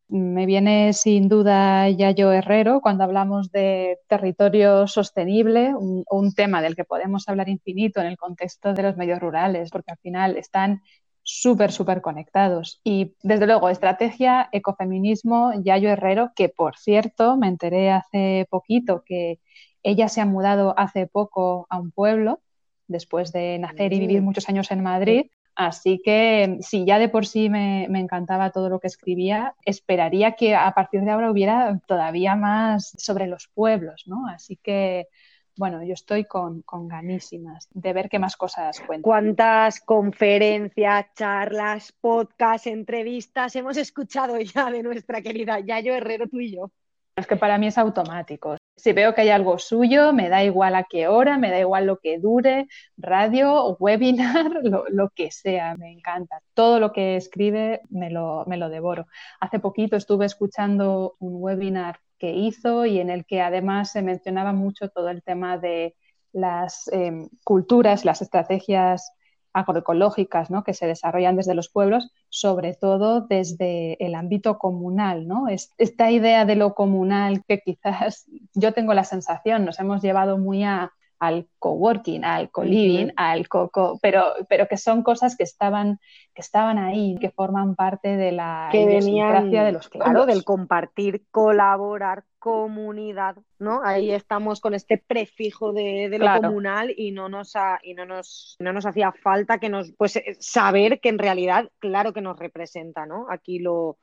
Me 0.08 0.46
viene 0.46 0.94
sin 0.94 1.28
duda 1.28 1.90
Yayo 1.90 2.32
Herrero 2.32 2.80
cuando 2.80 3.04
hablamos 3.04 3.52
de 3.52 3.98
territorio 4.06 4.86
sostenible, 4.86 5.74
un, 5.74 6.32
tema 6.34 6.62
del 6.62 6.76
que 6.76 6.84
podemos 6.84 7.28
hablar 7.28 7.50
infinito 7.50 8.00
en 8.00 8.06
el 8.06 8.16
contexto 8.16 8.72
de 8.72 8.82
los 8.82 8.96
medios 8.96 9.20
rurales, 9.20 9.70
porque 9.70 9.90
al 9.90 9.98
final 9.98 10.36
están 10.38 10.80
súper, 11.22 11.72
súper 11.72 12.00
conectados. 12.00 12.80
Y 12.84 13.16
desde 13.22 13.46
luego, 13.46 13.68
estrategia, 13.68 14.48
ecofeminismo, 14.50 15.52
Yayo 15.62 15.90
Herrero, 15.90 16.32
que 16.34 16.48
por 16.48 16.78
cierto, 16.78 17.36
me 17.36 17.48
enteré 17.48 17.90
hace 17.90 18.46
poquito 18.48 19.02
que 19.04 19.40
ella 19.82 20.08
se 20.08 20.22
ha 20.22 20.26
mudado 20.26 20.74
hace 20.78 21.06
poco 21.06 21.66
a 21.68 21.78
un 21.78 21.90
pueblo, 21.90 22.40
después 22.86 23.30
de 23.32 23.58
nacer 23.58 23.92
y 23.92 24.00
vivir 24.00 24.22
muchos 24.22 24.48
años 24.48 24.70
en 24.70 24.82
Madrid. 24.82 25.26
Así 25.58 26.00
que 26.04 26.58
si 26.60 26.84
ya 26.86 27.00
de 27.00 27.08
por 27.08 27.26
sí 27.26 27.50
me, 27.50 27.86
encantaba 27.86 28.52
todo 28.52 28.68
lo 28.68 28.78
que 28.78 28.86
escribía, 28.86 29.56
esperaría 29.64 30.36
que 30.36 30.54
a 30.54 30.70
partir 30.70 31.00
de 31.00 31.10
ahora 31.10 31.32
hubiera 31.32 31.80
todavía 31.84 32.36
más 32.36 32.92
sobre 32.96 33.26
los 33.26 33.48
pueblos, 33.48 34.04
¿no? 34.06 34.28
Así 34.28 34.54
que, 34.62 35.08
bueno, 35.56 35.82
yo 35.82 35.94
estoy 35.94 36.26
con, 36.26 36.62
ganísimas 36.86 37.66
de 37.72 37.92
ver 37.92 38.08
qué 38.08 38.20
más 38.20 38.36
cosas 38.36 38.78
cuentan. 38.86 39.02
¿Cuántas 39.02 39.80
conferencias, 39.80 41.06
charlas, 41.16 41.92
podcasts, 42.00 42.68
entrevistas 42.68 43.56
hemos 43.56 43.76
escuchado 43.78 44.38
ya 44.38 44.70
de 44.70 44.84
nuestra 44.84 45.22
querida 45.22 45.58
Yayo 45.58 45.92
Herrero, 45.92 46.28
tú 46.28 46.38
y 46.38 46.54
yo? 46.54 46.70
Es 47.16 47.26
que 47.26 47.34
para 47.34 47.58
mí 47.58 47.66
es 47.66 47.78
automático 47.78 48.54
si 48.78 48.92
veo 48.92 49.14
que 49.14 49.22
hay 49.22 49.30
algo 49.30 49.58
suyo, 49.58 50.12
me 50.12 50.28
da 50.28 50.44
igual 50.44 50.74
a 50.76 50.84
qué 50.84 51.08
hora, 51.08 51.36
me 51.36 51.50
da 51.50 51.58
igual 51.58 51.86
lo 51.86 51.98
que 51.98 52.18
dure, 52.18 52.68
radio, 52.96 53.76
webinar, 53.80 54.52
lo, 54.90 55.10
que 55.10 55.30
sea, 55.30 55.76
me 55.76 55.92
encanta. 55.92 56.40
Todo 56.54 56.78
lo 56.78 56.92
que 56.92 57.16
escribe 57.16 57.82
me 57.90 58.10
lo, 58.10 58.44
me 58.46 58.56
lo 58.56 58.68
devoro. 58.68 59.06
Hace 59.40 59.58
poquito 59.58 59.96
estuve 59.96 60.26
escuchando 60.26 61.16
un 61.18 61.42
webinar 61.42 61.98
que 62.18 62.32
hizo 62.32 62.86
y 62.86 63.00
en 63.00 63.10
el 63.10 63.26
que 63.26 63.40
además 63.40 63.92
se 63.92 64.02
mencionaba 64.02 64.52
mucho 64.52 64.88
todo 64.88 65.08
el 65.08 65.22
tema 65.22 65.58
de 65.58 65.96
las 66.32 66.88
em, 66.92 67.28
culturas, 67.44 68.04
las 68.04 68.22
estrategias 68.22 69.12
agroecológicas 69.52 70.50
¿no? 70.50 70.64
que 70.64 70.74
se 70.74 70.86
desarrollan 70.86 71.36
desde 71.36 71.54
los 71.54 71.68
pueblos, 71.68 72.10
sobre 72.28 72.74
todo 72.74 73.22
desde 73.22 74.02
el 74.04 74.14
ámbito 74.14 74.58
comunal. 74.58 75.26
¿no? 75.26 75.48
Es, 75.48 75.72
esta 75.78 76.10
idea 76.10 76.44
de 76.44 76.56
lo 76.56 76.74
comunal 76.74 77.44
que 77.46 77.60
quizás 77.60 78.26
yo 78.54 78.72
tengo 78.72 78.94
la 78.94 79.04
sensación, 79.04 79.64
nos 79.64 79.78
hemos 79.80 80.02
llevado 80.02 80.38
muy 80.38 80.64
a, 80.64 80.92
al 81.18 81.48
coworking, 81.58 82.24
al 82.24 82.50
co-living, 82.50 83.12
al 83.16 83.48
coco, 83.48 83.98
pero, 84.00 84.34
pero 84.48 84.68
que 84.68 84.76
son 84.76 85.02
cosas 85.02 85.36
que 85.36 85.42
estaban, 85.42 85.98
que 86.34 86.42
estaban 86.42 86.78
ahí, 86.78 87.16
que 87.20 87.30
forman 87.30 87.74
parte 87.74 88.16
de 88.16 88.32
la 88.32 88.68
que 88.70 88.86
de 88.86 89.72
los 89.72 89.88
claro, 89.88 90.26
del 90.26 90.44
compartir, 90.44 91.24
colaborar, 91.30 92.24
comunidad, 92.38 93.36
¿no? 93.58 93.82
Ahí 93.82 94.12
estamos 94.12 94.60
con 94.60 94.74
este 94.74 94.98
prefijo 94.98 95.72
de, 95.72 96.08
lo 96.18 96.40
comunal 96.40 96.94
y 96.96 97.10
no 97.10 97.28
nos 97.28 97.54
y 97.82 97.94
no 97.94 98.06
nos 98.06 98.56
no 98.60 98.72
nos 98.72 98.86
hacía 98.86 99.12
falta 99.12 99.58
que 99.58 99.68
nos 99.68 99.92
pues 99.92 100.16
eh, 100.16 100.36
saber 100.38 101.00
que 101.00 101.08
en 101.08 101.18
realidad 101.18 101.70
claro 101.80 102.12
que 102.12 102.20
nos 102.20 102.38
representa, 102.38 103.06
¿no? 103.06 103.26
Aquí 103.28 103.58
lo, 103.58 103.98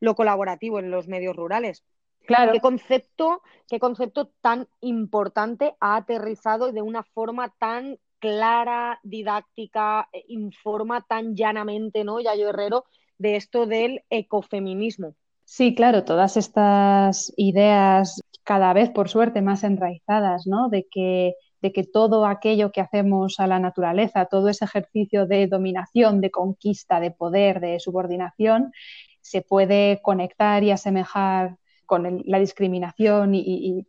lo 0.00 0.14
colaborativo 0.14 0.78
en 0.78 0.90
los 0.90 1.08
medios 1.08 1.36
rurales. 1.36 1.84
Claro. 2.26 2.52
¿Qué 2.52 2.60
concepto, 2.60 3.42
qué 3.68 3.78
concepto 3.78 4.30
tan 4.40 4.68
importante 4.80 5.74
ha 5.80 5.96
aterrizado 5.96 6.72
de 6.72 6.82
una 6.82 7.02
forma 7.02 7.54
tan 7.58 7.98
clara, 8.18 8.98
didáctica, 9.02 10.08
eh, 10.12 10.24
informa 10.28 11.02
tan 11.02 11.34
llanamente, 11.36 12.04
¿no? 12.04 12.20
Yayo 12.20 12.48
Herrero, 12.48 12.84
de 13.18 13.36
esto 13.36 13.66
del 13.66 14.02
ecofeminismo. 14.10 15.14
Sí, 15.44 15.74
claro, 15.74 16.04
todas 16.04 16.36
estas 16.36 17.32
ideas 17.36 18.20
cada 18.42 18.72
vez, 18.72 18.90
por 18.90 19.08
suerte, 19.08 19.42
más 19.42 19.64
enraizadas, 19.64 20.46
¿no? 20.46 20.68
De 20.68 20.86
que, 20.90 21.34
de 21.62 21.72
que 21.72 21.84
todo 21.84 22.26
aquello 22.26 22.72
que 22.72 22.80
hacemos 22.80 23.38
a 23.38 23.46
la 23.46 23.58
naturaleza, 23.58 24.26
todo 24.26 24.48
ese 24.48 24.64
ejercicio 24.64 25.26
de 25.26 25.46
dominación, 25.46 26.20
de 26.20 26.30
conquista, 26.30 27.00
de 27.00 27.12
poder, 27.12 27.60
de 27.60 27.78
subordinación, 27.80 28.72
se 29.20 29.42
puede 29.42 30.00
conectar 30.02 30.62
y 30.62 30.70
asemejar 30.70 31.56
con 31.86 32.22
la 32.26 32.38
discriminación 32.38 33.34
y, 33.34 33.86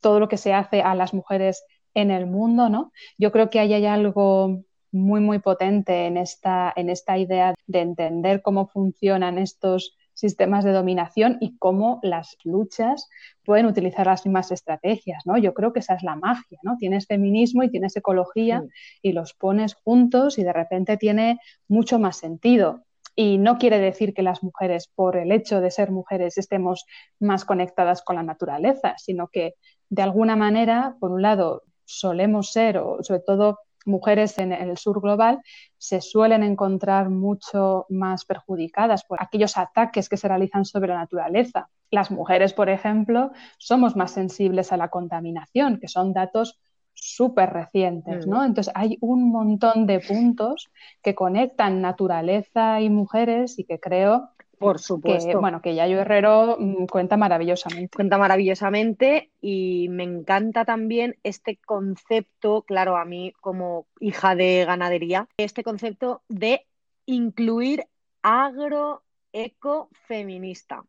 todo 0.00 0.20
lo 0.20 0.28
que 0.28 0.36
se 0.36 0.54
hace 0.54 0.80
a 0.80 0.94
las 0.94 1.12
mujeres 1.12 1.64
en 1.92 2.12
el 2.12 2.26
mundo, 2.26 2.68
¿no? 2.68 2.92
Yo 3.18 3.32
creo 3.32 3.50
que 3.50 3.58
ahí 3.58 3.74
hay 3.74 3.84
algo 3.86 4.62
muy, 4.92 5.20
muy 5.20 5.40
potente 5.40 6.06
en 6.06 6.16
esta, 6.16 6.72
en 6.76 6.88
esta 6.88 7.18
idea 7.18 7.54
de 7.66 7.80
entender 7.80 8.40
cómo 8.42 8.68
funcionan 8.68 9.38
estos 9.38 9.96
sistemas 10.18 10.64
de 10.64 10.72
dominación 10.72 11.38
y 11.40 11.56
cómo 11.58 12.00
las 12.02 12.36
luchas 12.42 13.08
pueden 13.44 13.66
utilizar 13.66 14.06
las 14.06 14.26
mismas 14.26 14.50
estrategias, 14.50 15.22
¿no? 15.26 15.38
Yo 15.38 15.54
creo 15.54 15.72
que 15.72 15.78
esa 15.78 15.94
es 15.94 16.02
la 16.02 16.16
magia, 16.16 16.58
¿no? 16.64 16.76
Tienes 16.76 17.06
feminismo 17.06 17.62
y 17.62 17.70
tienes 17.70 17.96
ecología 17.96 18.64
y 19.00 19.12
los 19.12 19.34
pones 19.34 19.74
juntos 19.74 20.38
y 20.38 20.42
de 20.42 20.52
repente 20.52 20.96
tiene 20.96 21.38
mucho 21.68 22.00
más 22.00 22.16
sentido. 22.16 22.84
Y 23.20 23.36
no 23.38 23.58
quiere 23.58 23.80
decir 23.80 24.14
que 24.14 24.22
las 24.22 24.44
mujeres, 24.44 24.86
por 24.94 25.16
el 25.16 25.32
hecho 25.32 25.60
de 25.60 25.72
ser 25.72 25.90
mujeres, 25.90 26.38
estemos 26.38 26.86
más 27.18 27.44
conectadas 27.44 28.00
con 28.02 28.14
la 28.14 28.22
naturaleza, 28.22 28.94
sino 28.96 29.26
que 29.26 29.54
de 29.88 30.02
alguna 30.02 30.36
manera, 30.36 30.94
por 31.00 31.10
un 31.10 31.22
lado, 31.22 31.64
solemos 31.84 32.52
ser, 32.52 32.78
o 32.78 33.02
sobre 33.02 33.22
todo 33.26 33.58
mujeres 33.86 34.38
en 34.38 34.52
el 34.52 34.78
sur 34.78 35.00
global 35.00 35.40
se 35.78 36.00
suelen 36.00 36.44
encontrar 36.44 37.10
mucho 37.10 37.86
más 37.88 38.24
perjudicadas 38.24 39.02
por 39.02 39.20
aquellos 39.20 39.56
ataques 39.56 40.08
que 40.08 40.16
se 40.16 40.28
realizan 40.28 40.64
sobre 40.64 40.86
la 40.86 40.98
naturaleza. 40.98 41.70
Las 41.90 42.12
mujeres, 42.12 42.52
por 42.52 42.68
ejemplo, 42.68 43.32
somos 43.58 43.96
más 43.96 44.12
sensibles 44.12 44.70
a 44.70 44.76
la 44.76 44.90
contaminación, 44.90 45.80
que 45.80 45.88
son 45.88 46.12
datos 46.12 46.60
súper 47.00 47.50
recientes, 47.50 48.26
¿no? 48.26 48.44
Entonces 48.44 48.72
hay 48.74 48.98
un 49.00 49.30
montón 49.30 49.86
de 49.86 50.00
puntos 50.00 50.70
que 51.02 51.14
conectan 51.14 51.80
naturaleza 51.80 52.80
y 52.80 52.90
mujeres 52.90 53.58
y 53.58 53.64
que 53.64 53.78
creo 53.78 54.30
por 54.58 54.80
supuesto. 54.80 55.30
Que, 55.30 55.36
bueno, 55.36 55.62
que 55.62 55.74
Yayo 55.74 56.00
Herrero 56.00 56.56
mm, 56.58 56.86
cuenta 56.86 57.16
maravillosamente. 57.16 57.94
Cuenta 57.94 58.18
maravillosamente 58.18 59.30
y 59.40 59.88
me 59.90 60.02
encanta 60.02 60.64
también 60.64 61.16
este 61.22 61.58
concepto, 61.64 62.62
claro, 62.62 62.96
a 62.96 63.04
mí 63.04 63.32
como 63.40 63.86
hija 64.00 64.34
de 64.34 64.64
ganadería, 64.66 65.28
este 65.36 65.62
concepto 65.62 66.22
de 66.28 66.66
incluir 67.06 67.84
agro 68.22 69.02
eco 69.32 69.88
feminista. 70.06 70.84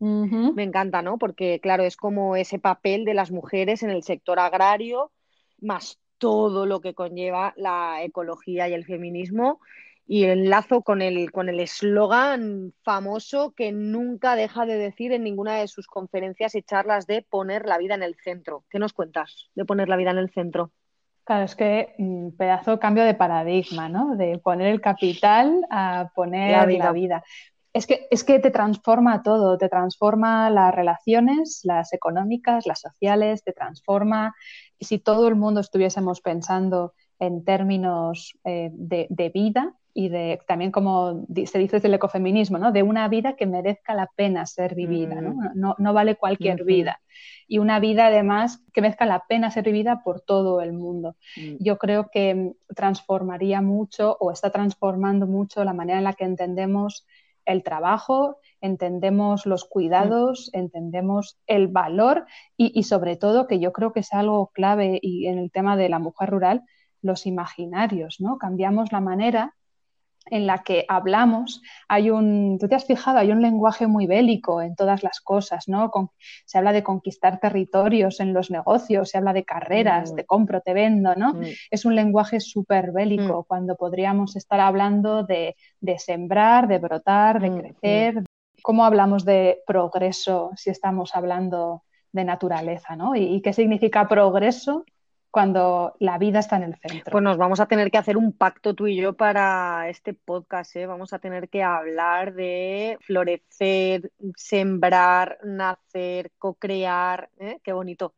Me 0.00 0.64
encanta, 0.64 1.00
¿no? 1.00 1.16
Porque, 1.16 1.60
claro, 1.60 1.82
es 1.82 1.96
como 1.96 2.36
ese 2.36 2.58
papel 2.58 3.06
de 3.06 3.14
las 3.14 3.30
mujeres 3.30 3.82
en 3.82 3.88
el 3.88 4.02
sector 4.02 4.38
agrario, 4.38 5.10
más 5.60 5.98
todo 6.18 6.66
lo 6.66 6.80
que 6.80 6.94
conlleva 6.94 7.52
la 7.56 8.02
ecología 8.02 8.68
y 8.68 8.72
el 8.72 8.84
feminismo 8.84 9.60
y 10.06 10.24
enlazo 10.24 10.82
con 10.82 11.00
el 11.00 11.30
con 11.32 11.48
el 11.48 11.60
eslogan 11.60 12.74
famoso 12.82 13.52
que 13.56 13.72
nunca 13.72 14.36
deja 14.36 14.66
de 14.66 14.76
decir 14.76 15.12
en 15.12 15.24
ninguna 15.24 15.56
de 15.56 15.68
sus 15.68 15.86
conferencias 15.86 16.54
y 16.54 16.62
charlas 16.62 17.06
de 17.06 17.22
poner 17.22 17.66
la 17.66 17.78
vida 17.78 17.94
en 17.94 18.02
el 18.02 18.14
centro. 18.16 18.64
¿Qué 18.70 18.78
nos 18.78 18.92
cuentas 18.92 19.50
de 19.54 19.64
poner 19.64 19.88
la 19.88 19.96
vida 19.96 20.10
en 20.10 20.18
el 20.18 20.30
centro? 20.30 20.72
Claro, 21.24 21.44
es 21.44 21.56
que 21.56 21.94
un 21.98 22.26
mm, 22.26 22.36
pedazo 22.36 22.78
cambio 22.78 23.02
de 23.04 23.14
paradigma, 23.14 23.88
¿no? 23.88 24.14
De 24.14 24.38
poner 24.38 24.66
el 24.68 24.82
capital 24.82 25.64
a 25.70 26.10
poner 26.14 26.50
la 26.50 26.92
vida. 26.92 27.24
Es 27.74 27.86
que, 27.86 28.06
es 28.10 28.22
que 28.22 28.38
te 28.38 28.52
transforma 28.52 29.22
todo, 29.22 29.58
te 29.58 29.68
transforma 29.68 30.48
las 30.48 30.74
relaciones, 30.74 31.60
las 31.64 31.92
económicas, 31.92 32.66
las 32.66 32.80
sociales, 32.80 33.42
te 33.42 33.52
transforma. 33.52 34.34
Y 34.78 34.84
si 34.84 34.98
todo 34.98 35.26
el 35.26 35.34
mundo 35.34 35.60
estuviésemos 35.60 36.20
pensando 36.20 36.94
en 37.18 37.44
términos 37.44 38.38
eh, 38.44 38.70
de, 38.72 39.30
vida, 39.34 39.74
y 39.92 40.08
de 40.08 40.40
también 40.46 40.72
como 40.72 41.24
se 41.46 41.58
dice 41.58 41.76
desde 41.76 41.88
el 41.88 41.94
ecofeminismo, 41.94 42.58
¿no? 42.58 42.72
de 42.72 42.82
una 42.82 43.06
vida 43.08 43.36
que 43.36 43.46
merezca 43.46 43.94
la 43.94 44.10
pena 44.14 44.44
ser 44.44 44.74
vivida, 44.74 45.20
¿no? 45.20 45.34
Mm. 45.34 45.74
No, 45.78 45.92
vale 45.92 46.16
cualquier 46.16 46.64
vida. 46.64 47.00
Y 47.46 47.58
una 47.58 47.78
vida 47.78 48.06
además 48.06 48.64
que 48.72 48.80
merezca 48.80 49.06
la 49.06 49.24
pena 49.28 49.52
ser 49.52 49.64
vivida 49.64 50.02
por 50.02 50.20
todo 50.20 50.60
el 50.60 50.72
mundo. 50.72 51.14
Mm. 51.36 51.56
Yo 51.60 51.78
creo 51.78 52.10
que 52.10 52.54
transformaría 52.74 53.62
mucho 53.62 54.16
o 54.18 54.32
está 54.32 54.50
transformando 54.50 55.28
mucho 55.28 55.62
la 55.62 55.74
manera 55.74 55.98
en 55.98 56.04
la 56.04 56.14
que 56.14 56.24
entendemos 56.24 57.06
el 57.44 57.62
trabajo, 57.62 58.38
entendemos 58.60 59.46
los 59.46 59.64
cuidados, 59.64 60.50
mm. 60.52 60.58
entendemos 60.58 61.38
el 61.46 61.68
valor 61.68 62.26
y, 62.56 62.78
y, 62.78 62.84
sobre 62.84 63.16
todo, 63.16 63.46
que 63.46 63.60
yo 63.60 63.72
creo 63.72 63.92
que 63.92 64.00
es 64.00 64.12
algo 64.12 64.50
clave 64.52 64.98
y 65.02 65.26
en 65.26 65.38
el 65.38 65.50
tema 65.50 65.76
de 65.76 65.88
la 65.88 65.98
mujer 65.98 66.30
rural, 66.30 66.62
los 67.02 67.26
imaginarios, 67.26 68.20
¿no? 68.20 68.38
Cambiamos 68.38 68.92
la 68.92 69.00
manera 69.00 69.54
en 70.26 70.46
la 70.46 70.62
que 70.62 70.84
hablamos, 70.88 71.62
hay 71.88 72.10
un, 72.10 72.58
tú 72.58 72.68
te 72.68 72.74
has 72.74 72.86
fijado, 72.86 73.18
hay 73.18 73.30
un 73.30 73.42
lenguaje 73.42 73.86
muy 73.86 74.06
bélico 74.06 74.62
en 74.62 74.74
todas 74.74 75.02
las 75.02 75.20
cosas, 75.20 75.68
¿no? 75.68 75.90
se 76.46 76.58
habla 76.58 76.72
de 76.72 76.82
conquistar 76.82 77.40
territorios 77.40 78.20
en 78.20 78.32
los 78.32 78.50
negocios, 78.50 79.10
se 79.10 79.18
habla 79.18 79.32
de 79.32 79.44
carreras, 79.44 80.12
mm. 80.12 80.20
compro, 80.26 80.60
te 80.60 80.72
vendo, 80.72 81.14
¿no? 81.14 81.34
Mm. 81.34 81.44
Es 81.70 81.84
un 81.84 81.94
lenguaje 81.94 82.40
súper 82.40 82.92
bélico 82.92 83.40
mm. 83.40 83.44
cuando 83.46 83.76
podríamos 83.76 84.36
estar 84.36 84.60
hablando 84.60 85.24
de, 85.24 85.56
sembrar, 85.98 86.68
de 86.68 86.78
brotar, 86.78 87.40
de 87.40 87.50
crecer. 87.50 88.24
¿Cómo 88.62 88.84
hablamos 88.84 89.24
de 89.24 89.62
progreso 89.66 90.50
si 90.56 90.70
estamos 90.70 91.14
hablando 91.14 91.82
de 92.12 92.24
naturaleza, 92.24 92.96
¿no? 92.96 93.14
¿Y, 93.14 93.24
y 93.24 93.42
qué 93.42 93.52
significa 93.52 94.08
progreso 94.08 94.84
cuando 95.34 95.96
la 95.98 96.16
vida 96.16 96.38
está 96.38 96.58
en 96.58 96.62
el 96.62 96.76
centro. 96.76 97.10
Pues 97.10 97.24
nos 97.24 97.36
vamos 97.36 97.58
a 97.58 97.66
tener 97.66 97.90
que 97.90 97.98
hacer 97.98 98.16
un 98.16 98.32
pacto 98.32 98.72
tú 98.72 98.86
y 98.86 98.94
yo 98.94 99.14
para 99.14 99.88
este 99.88 100.14
podcast. 100.14 100.76
¿eh? 100.76 100.86
Vamos 100.86 101.12
a 101.12 101.18
tener 101.18 101.48
que 101.48 101.64
hablar 101.64 102.34
de 102.34 102.98
florecer, 103.00 104.12
sembrar, 104.36 105.38
nacer, 105.42 106.30
co-crear. 106.38 107.30
¿eh? 107.40 107.58
Qué 107.64 107.72
bonito. 107.72 108.14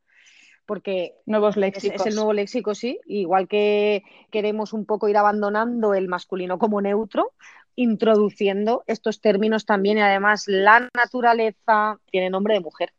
Porque 0.67 1.15
nuevos 1.25 1.57
léxicos. 1.57 2.01
Es, 2.01 2.05
el 2.05 2.13
nuevo 2.13 2.33
léxico, 2.33 2.75
sí. 2.75 2.99
Igual 3.07 3.47
que 3.47 4.03
queremos 4.29 4.71
un 4.71 4.85
poco 4.85 5.09
ir 5.09 5.17
abandonando 5.17 5.95
el 5.95 6.07
masculino 6.07 6.59
como 6.59 6.81
neutro, 6.81 7.31
introduciendo 7.75 8.83
estos 8.85 9.21
términos 9.21 9.65
también 9.65 9.97
y 9.97 10.01
además 10.01 10.43
la 10.45 10.87
naturaleza 10.93 11.99
tiene 12.11 12.29
nombre 12.29 12.53
de 12.53 12.59
mujer. 12.59 12.93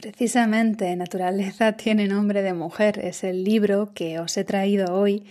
Precisamente 0.00 0.94
Naturaleza 0.94 1.72
tiene 1.76 2.06
nombre 2.06 2.42
de 2.42 2.52
mujer. 2.52 3.00
Es 3.00 3.24
el 3.24 3.42
libro 3.42 3.92
que 3.94 4.20
os 4.20 4.36
he 4.36 4.44
traído 4.44 4.94
hoy 4.94 5.26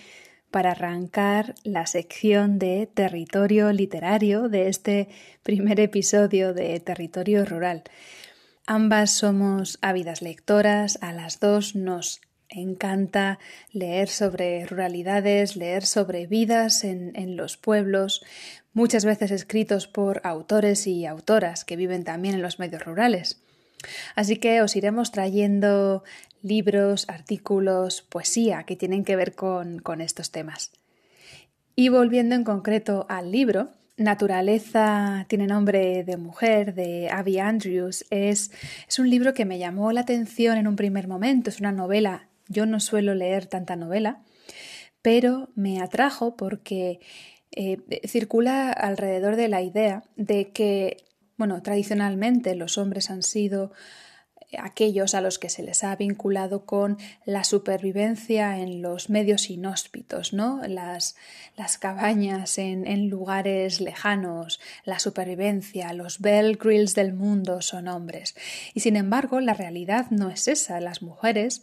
para 0.51 0.71
arrancar 0.71 1.55
la 1.63 1.85
sección 1.85 2.59
de 2.59 2.89
territorio 2.93 3.71
literario 3.71 4.49
de 4.49 4.67
este 4.67 5.07
primer 5.43 5.79
episodio 5.79 6.53
de 6.53 6.77
Territorio 6.81 7.45
Rural. 7.45 7.83
Ambas 8.65 9.11
somos 9.11 9.79
ávidas 9.81 10.21
lectoras, 10.21 10.99
a 11.01 11.13
las 11.13 11.39
dos 11.39 11.75
nos 11.75 12.19
encanta 12.49 13.39
leer 13.71 14.09
sobre 14.09 14.65
ruralidades, 14.65 15.55
leer 15.55 15.85
sobre 15.85 16.27
vidas 16.27 16.83
en, 16.83 17.13
en, 17.15 17.37
los 17.37 17.55
pueblos, 17.55 18.23
muchas 18.73 19.05
veces 19.05 19.31
escritos 19.31 19.87
por 19.87 20.21
autores 20.25 20.87
y 20.87 21.05
autoras 21.05 21.63
que 21.63 21.77
viven 21.77 22.03
también 22.03 22.35
en 22.35 22.41
los 22.41 22.59
medios 22.59 22.83
rurales. 22.83 23.41
Así 24.15 24.37
que 24.37 24.61
os 24.61 24.75
iremos 24.75 25.11
trayendo 25.11 26.03
libros, 26.41 27.05
artículos, 27.09 28.01
poesía 28.01 28.63
que 28.63 28.75
tienen 28.75 29.03
que 29.03 29.15
ver 29.15 29.35
con, 29.35 30.01
estos 30.01 30.31
temas. 30.31 30.71
Y 31.75 31.89
volviendo 31.89 32.35
en 32.35 32.43
concreto 32.43 33.05
al 33.09 33.31
libro, 33.31 33.69
Naturaleza 33.97 35.25
tiene 35.27 35.47
nombre 35.47 36.03
de 36.03 36.17
mujer, 36.17 36.75
de 36.75 37.09
Abby 37.09 37.39
Andrews, 37.39 38.05
es, 38.11 38.51
es, 38.87 38.99
un 38.99 39.09
libro 39.09 39.33
que 39.33 39.45
me 39.45 39.57
llamó 39.57 39.91
la 39.91 40.01
atención 40.01 40.57
en 40.57 40.67
un 40.67 40.75
primer 40.75 41.07
momento, 41.07 41.49
es 41.49 41.59
una 41.59 41.71
novela, 41.71 42.29
yo 42.47 42.67
no 42.67 42.79
suelo 42.79 43.15
leer 43.15 43.47
tanta 43.47 43.75
novela, 43.75 44.21
pero 45.01 45.49
me 45.55 45.81
atrajo 45.81 46.35
porque 46.35 46.99
eh, 47.51 47.79
circula 48.07 48.71
alrededor 48.71 49.35
de 49.35 49.47
la 49.47 49.61
idea 49.61 50.03
de 50.15 50.51
que 50.51 50.97
bueno, 51.37 51.61
tradicionalmente 51.61 52.55
los 52.55 52.77
hombres 52.77 53.09
han 53.09 53.23
sido 53.23 53.71
aquellos 54.57 55.13
a 55.13 55.21
los 55.21 55.39
que 55.39 55.49
se 55.49 55.61
les 55.61 55.83
ha 55.83 55.95
vinculado 55.95 56.65
con 56.65 56.97
la 57.25 57.43
supervivencia 57.43 58.59
en 58.59 58.81
los 58.81 59.09
medios 59.09 59.49
inhóspitos, 59.49 60.31
¿no? 60.31 60.61
Las, 60.67 61.15
las 61.57 61.77
cabañas 61.77 62.57
en, 62.57 62.87
en, 62.87 63.09
lugares 63.09 63.81
lejanos, 63.81 64.61
la 64.85 64.99
supervivencia, 64.99 65.91
los 65.93 66.19
Bell 66.19 66.57
Grills 66.57 66.95
del 66.95 67.13
mundo 67.13 67.61
son 67.61 67.87
hombres. 67.87 68.35
Y 68.73 68.79
sin 68.79 68.95
embargo, 68.95 69.41
la 69.41 69.53
realidad 69.53 70.07
no 70.11 70.29
es 70.29 70.47
esa. 70.47 70.79
Las 70.79 71.01
mujeres 71.01 71.61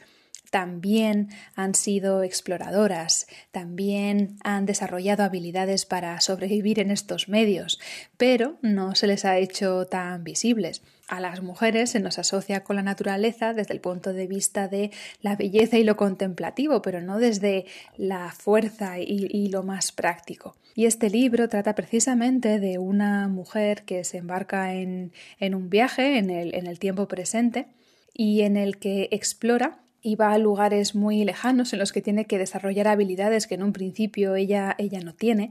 también 0.55 1.31
han 1.57 1.75
sido 1.75 2.23
exploradoras, 2.23 3.27
también 3.51 4.37
han 4.45 4.67
desarrollado 4.67 5.25
habilidades 5.25 5.85
para 5.85 6.21
sobrevivir 6.21 6.79
en 6.79 6.93
estos 6.93 7.29
medios, 7.29 7.81
pero 8.19 8.57
no 8.63 8.95
se 8.95 9.09
les 9.09 9.25
ha 9.25 9.37
hecho 9.39 9.87
tan 9.87 10.23
visibles. 10.23 10.81
A 11.09 11.19
las 11.19 11.43
mujeres 11.43 11.91
se 11.91 11.99
nos 11.99 12.21
asocia 12.21 12.63
con 12.63 12.77
la 12.77 12.83
naturaleza 12.83 13.53
desde 13.53 13.75
el 13.75 13.81
punto 13.81 14.13
de 14.13 14.29
vista 14.29 14.69
de 14.69 14.93
la 15.23 15.35
belleza 15.35 15.77
y 15.77 15.83
lo 15.83 15.97
contemplativo, 15.97 16.83
pero 16.83 17.01
no 17.01 17.19
desde 17.19 17.67
la 17.97 18.31
fuerza 18.31 19.01
y, 19.01 19.49
lo 19.49 19.65
más 19.65 19.91
práctico. 19.91 20.55
Y 20.77 20.87
este 20.87 21.11
libro 21.11 21.49
trata 21.49 21.75
precisamente 21.75 22.61
de 22.61 22.79
una 22.79 23.27
mujer 23.27 23.83
que 23.83 24.05
se 24.05 24.19
embarca 24.19 24.73
en, 24.73 25.11
un 25.41 25.69
viaje 25.69 26.17
en 26.19 26.31
el, 26.31 26.79
tiempo 26.79 27.09
presente 27.09 27.67
y 28.13 28.43
en 28.43 28.57
el 28.57 28.79
que 28.79 29.09
explora 29.11 29.81
y 30.05 30.17
va 30.17 30.33
a 30.33 30.39
lugares 30.39 30.95
muy 30.95 31.25
lejanos 31.25 31.73
en 31.73 31.79
los 31.79 31.91
que 31.91 32.03
tiene 32.03 32.27
que 32.27 32.39
desarrollar 32.39 32.87
habilidades 32.87 33.47
que 33.47 33.55
en 33.55 33.63
un 33.63 33.73
principio 33.73 34.37
ella, 34.37 34.77
ella 34.79 35.01
no 35.01 35.15
tiene 35.15 35.51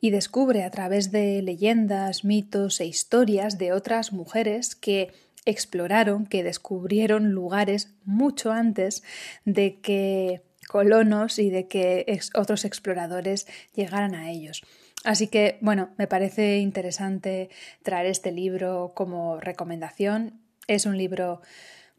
y 0.00 0.10
descubre 0.10 0.64
a 0.64 0.70
través 0.70 1.12
de 1.12 1.42
leyendas, 1.42 2.24
mitos 2.24 2.80
e 2.80 2.86
historias 2.86 3.58
de 3.58 3.72
otras 3.72 4.12
mujeres 4.12 4.74
que 4.74 5.12
exploraron, 5.44 6.26
que 6.26 6.42
descubrieron 6.42 7.32
lugares 7.32 7.92
mucho 8.04 8.52
antes 8.52 9.02
de 9.44 9.80
que 9.80 10.40
colonos 10.66 11.38
y 11.38 11.50
de 11.50 11.68
que 11.68 12.20
otros 12.34 12.64
exploradores 12.64 13.46
llegaran 13.74 14.14
a 14.14 14.30
ellos. 14.30 14.62
Así 15.04 15.28
que, 15.28 15.58
bueno, 15.60 15.90
me 15.98 16.06
parece 16.06 16.58
interesante 16.58 17.50
traer 17.82 18.06
este 18.06 18.32
libro 18.32 18.92
como 18.94 19.40
recomendación. 19.40 20.40
Es 20.68 20.86
un 20.86 20.96
libro 20.96 21.42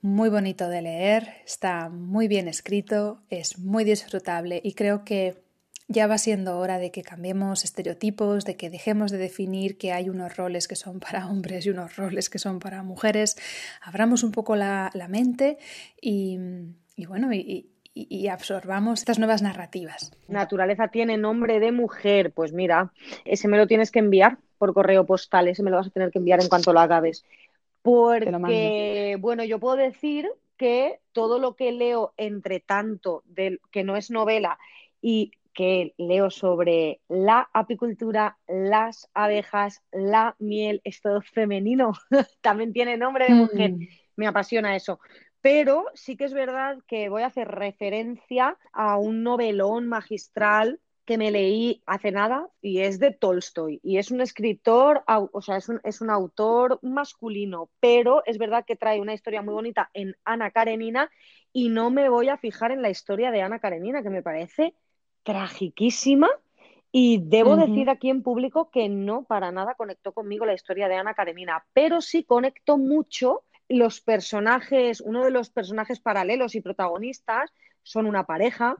muy 0.01 0.29
bonito 0.29 0.67
de 0.67 0.81
leer, 0.81 1.35
está 1.45 1.89
muy 1.89 2.27
bien 2.27 2.47
escrito, 2.47 3.21
es 3.29 3.59
muy 3.59 3.83
disfrutable 3.83 4.59
y 4.63 4.73
creo 4.73 5.03
que 5.05 5.43
ya 5.87 6.07
va 6.07 6.17
siendo 6.17 6.57
hora 6.57 6.79
de 6.79 6.91
que 6.91 7.03
cambiemos 7.03 7.63
estereotipos, 7.63 8.45
de 8.45 8.55
que 8.55 8.69
dejemos 8.69 9.11
de 9.11 9.17
definir 9.17 9.77
que 9.77 9.91
hay 9.91 10.09
unos 10.09 10.37
roles 10.37 10.67
que 10.67 10.75
son 10.75 10.99
para 10.99 11.27
hombres 11.27 11.65
y 11.65 11.69
unos 11.69 11.97
roles 11.97 12.29
que 12.29 12.39
son 12.39 12.59
para 12.59 12.81
mujeres, 12.81 13.37
abramos 13.81 14.23
un 14.23 14.31
poco 14.31 14.55
la, 14.55 14.91
mente 15.09 15.57
y, 16.01 16.39
bueno, 17.07 17.33
y, 17.33 17.69
y, 17.93 18.27
absorbamos 18.27 18.99
estas 18.99 19.19
nuevas 19.19 19.41
narrativas. 19.41 20.11
Naturaleza 20.29 20.87
tiene 20.87 21.17
nombre 21.17 21.59
de 21.59 21.71
mujer, 21.73 22.31
pues 22.31 22.53
mira, 22.53 22.93
ese 23.25 23.49
me 23.49 23.57
lo 23.57 23.67
tienes 23.67 23.91
que 23.91 23.99
enviar 23.99 24.37
por 24.57 24.73
correo 24.73 25.05
postal, 25.05 25.47
ese 25.49 25.61
me 25.61 25.71
lo 25.71 25.77
vas 25.77 25.87
a 25.87 25.91
tener 25.91 26.11
que 26.11 26.19
enviar 26.19 26.41
en 26.41 26.47
cuanto 26.47 26.71
lo 26.71 26.79
acabes. 26.79 27.25
Porque, 27.81 29.17
bueno, 29.19 29.43
yo 29.43 29.59
puedo 29.59 29.75
decir 29.75 30.29
que 30.57 30.99
todo 31.11 31.39
lo 31.39 31.55
que 31.55 31.71
leo 31.71 32.13
entre 32.17 32.59
tanto, 32.59 33.23
que 33.71 33.83
no 33.83 33.95
es 33.95 34.11
novela, 34.11 34.59
y 35.01 35.31
que 35.53 35.93
leo 35.97 36.29
sobre 36.29 37.01
la 37.09 37.49
apicultura, 37.53 38.37
las 38.47 39.09
abejas, 39.13 39.81
la 39.91 40.35
miel, 40.39 40.81
es 40.83 41.01
todo 41.01 41.21
femenino, 41.21 41.93
también 42.41 42.73
tiene 42.73 42.97
nombre 42.97 43.25
de 43.25 43.33
mujer, 43.33 43.71
mm. 43.71 43.87
me 44.15 44.27
apasiona 44.27 44.75
eso. 44.75 44.99
Pero 45.41 45.85
sí 45.95 46.15
que 46.15 46.25
es 46.25 46.33
verdad 46.33 46.77
que 46.87 47.09
voy 47.09 47.23
a 47.23 47.27
hacer 47.27 47.47
referencia 47.47 48.57
a 48.71 48.97
un 48.97 49.23
novelón 49.23 49.87
magistral 49.87 50.79
que 51.05 51.17
me 51.17 51.31
leí 51.31 51.81
hace 51.85 52.11
nada 52.11 52.47
y 52.61 52.79
es 52.79 52.99
de 52.99 53.11
Tolstoy. 53.11 53.79
Y 53.83 53.97
es 53.97 54.11
un 54.11 54.21
escritor, 54.21 55.03
o 55.07 55.41
sea, 55.41 55.57
es 55.57 55.67
un, 55.69 55.81
es 55.83 56.01
un 56.01 56.09
autor 56.09 56.79
masculino, 56.81 57.69
pero 57.79 58.23
es 58.25 58.37
verdad 58.37 58.65
que 58.65 58.75
trae 58.75 59.01
una 59.01 59.13
historia 59.13 59.41
muy 59.41 59.53
bonita 59.53 59.89
en 59.93 60.15
Ana 60.23 60.51
Karenina 60.51 61.09
y 61.53 61.69
no 61.69 61.89
me 61.89 62.09
voy 62.09 62.29
a 62.29 62.37
fijar 62.37 62.71
en 62.71 62.81
la 62.81 62.89
historia 62.89 63.31
de 63.31 63.41
Ana 63.41 63.59
Karenina, 63.59 64.03
que 64.03 64.09
me 64.09 64.21
parece 64.21 64.73
tragiquísima. 65.23 66.29
Y 66.93 67.21
debo 67.23 67.55
decir 67.55 67.89
aquí 67.89 68.09
en 68.09 68.21
público 68.21 68.69
que 68.69 68.89
no 68.89 69.23
para 69.23 69.51
nada 69.53 69.75
conectó 69.75 70.11
conmigo 70.11 70.45
la 70.45 70.53
historia 70.53 70.89
de 70.89 70.95
Ana 70.95 71.13
Karenina, 71.13 71.63
pero 71.71 72.01
sí 72.01 72.25
conectó 72.25 72.77
mucho 72.77 73.43
los 73.69 74.01
personajes, 74.01 74.99
uno 74.99 75.23
de 75.23 75.31
los 75.31 75.49
personajes 75.49 76.01
paralelos 76.01 76.53
y 76.55 76.61
protagonistas 76.61 77.53
son 77.83 78.07
una 78.07 78.25
pareja 78.25 78.75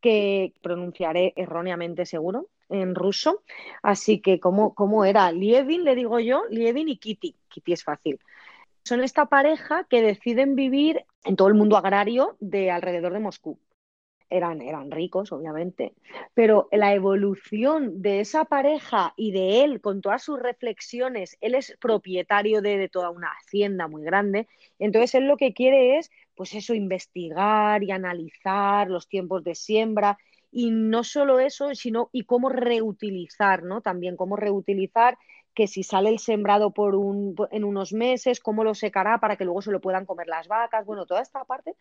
que 0.00 0.52
pronunciaré 0.62 1.32
erróneamente 1.36 2.06
seguro 2.06 2.48
en 2.68 2.94
ruso. 2.94 3.42
Así 3.82 4.20
que, 4.20 4.40
¿cómo, 4.40 4.74
cómo 4.74 5.04
era? 5.04 5.32
Lievin, 5.32 5.84
le 5.84 5.94
digo 5.94 6.20
yo, 6.20 6.42
Lievin 6.50 6.88
y 6.88 6.98
Kitty. 6.98 7.34
Kitty 7.48 7.72
es 7.72 7.84
fácil. 7.84 8.20
Son 8.84 9.02
esta 9.02 9.26
pareja 9.26 9.84
que 9.84 10.02
deciden 10.02 10.54
vivir 10.54 11.04
en 11.24 11.36
todo 11.36 11.48
el 11.48 11.54
mundo 11.54 11.76
agrario 11.76 12.36
de 12.40 12.70
alrededor 12.70 13.12
de 13.12 13.20
Moscú 13.20 13.58
eran, 14.30 14.60
eran 14.60 14.90
ricos, 14.90 15.32
obviamente, 15.32 15.94
pero 16.34 16.68
la 16.72 16.94
evolución 16.94 18.02
de 18.02 18.20
esa 18.20 18.44
pareja 18.44 19.14
y 19.16 19.32
de 19.32 19.64
él 19.64 19.80
con 19.80 20.00
todas 20.00 20.22
sus 20.22 20.38
reflexiones, 20.38 21.36
él 21.40 21.54
es 21.54 21.76
propietario 21.80 22.62
de, 22.62 22.88
toda 22.88 23.10
una 23.10 23.30
hacienda 23.30 23.88
muy 23.88 24.04
grande, 24.04 24.48
entonces 24.78 25.14
él 25.14 25.26
lo 25.26 25.36
que 25.36 25.52
quiere 25.52 25.98
es, 25.98 26.10
pues 26.34 26.54
eso, 26.54 26.74
investigar 26.74 27.82
y 27.82 27.90
analizar 27.90 28.88
los 28.88 29.08
tiempos 29.08 29.42
de 29.44 29.54
siembra 29.54 30.18
y 30.50 30.70
no 30.70 31.04
solo 31.04 31.40
eso, 31.40 31.74
sino 31.74 32.08
y 32.12 32.24
cómo 32.24 32.48
reutilizar, 32.48 33.62
¿no? 33.62 33.80
También 33.82 34.16
cómo 34.16 34.36
reutilizar 34.36 35.18
que 35.58 35.66
si 35.66 35.82
sale 35.82 36.08
el 36.08 36.20
sembrado 36.20 36.70
por 36.70 36.94
un, 36.94 37.34
en 37.50 37.64
unos 37.64 37.92
meses, 37.92 38.38
cómo 38.38 38.62
lo 38.62 38.74
secará 38.76 39.18
para 39.18 39.34
que 39.34 39.44
luego 39.44 39.60
se 39.60 39.72
lo 39.72 39.80
puedan 39.80 40.06
comer 40.06 40.28
las 40.28 40.46
vacas, 40.46 40.86
bueno, 40.86 41.04
toda 41.04 41.20
esta 41.20 41.44
parte 41.44 41.74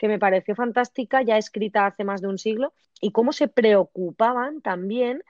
que 0.00 0.08
me 0.08 0.18
pareció 0.18 0.54
fantástica, 0.54 1.20
ya 1.20 1.36
escrita 1.36 1.84
hace 1.84 2.04
más 2.04 2.22
de 2.22 2.28
un 2.28 2.38
siglo, 2.38 2.72
y 3.02 3.12
cómo 3.12 3.34
se 3.34 3.48
preocupaban 3.48 4.62
también 4.62 5.22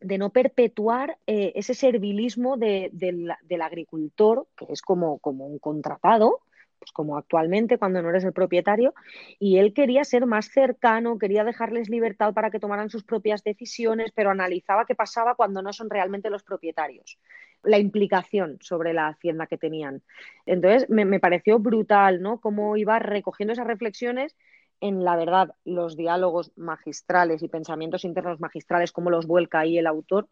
de 0.00 0.18
no 0.18 0.30
perpetuar 0.30 1.18
eh, 1.26 1.50
ese 1.56 1.74
servilismo 1.74 2.56
del 2.56 3.60
agricultor, 3.60 4.46
que 4.56 4.66
es 4.68 4.82
como, 4.82 5.18
como 5.18 5.48
un 5.48 5.58
contratado, 5.58 6.42
pues 6.78 6.92
como 6.92 7.18
actualmente 7.18 7.76
cuando 7.76 8.02
no 8.02 8.10
eres 8.10 8.22
el 8.22 8.32
propietario, 8.32 8.94
y 9.40 9.58
él 9.58 9.74
quería 9.74 10.04
ser 10.04 10.26
más 10.26 10.46
cercano, 10.46 11.18
quería 11.18 11.42
dejarles 11.42 11.88
libertad 11.88 12.32
para 12.34 12.52
que 12.52 12.60
tomaran 12.60 12.90
sus 12.90 13.02
propias 13.02 13.42
decisiones, 13.42 14.12
pero 14.14 14.30
analizaba 14.30 14.84
qué 14.86 14.94
pasaba 14.94 15.34
cuando 15.34 15.60
no 15.60 15.72
son 15.72 15.90
realmente 15.90 16.30
los 16.30 16.44
propietarios, 16.44 17.18
la 17.64 17.78
implicación 17.78 18.58
sobre 18.60 18.92
la 18.92 19.08
hacienda 19.08 19.46
que 19.46 19.58
tenían. 19.58 20.02
Entonces, 20.46 20.88
me, 20.88 21.04
me 21.04 21.20
pareció 21.20 21.58
brutal, 21.58 22.22
¿no? 22.22 22.40
Cómo 22.40 22.76
iba 22.76 22.98
recogiendo 22.98 23.52
esas 23.52 23.66
reflexiones 23.66 24.36
en 24.80 25.04
la 25.04 25.16
verdad 25.16 25.54
los 25.64 25.96
diálogos 25.96 26.52
magistrales 26.56 27.42
y 27.42 27.48
pensamientos 27.48 28.04
internos 28.04 28.40
magistrales, 28.40 28.92
cómo 28.92 29.10
los 29.10 29.26
vuelca 29.26 29.60
ahí 29.60 29.78
el 29.78 29.86
autor, 29.86 30.28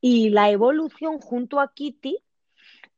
y 0.00 0.30
la 0.30 0.50
evolución 0.50 1.18
junto 1.18 1.60
a 1.60 1.72
Kitty 1.72 2.18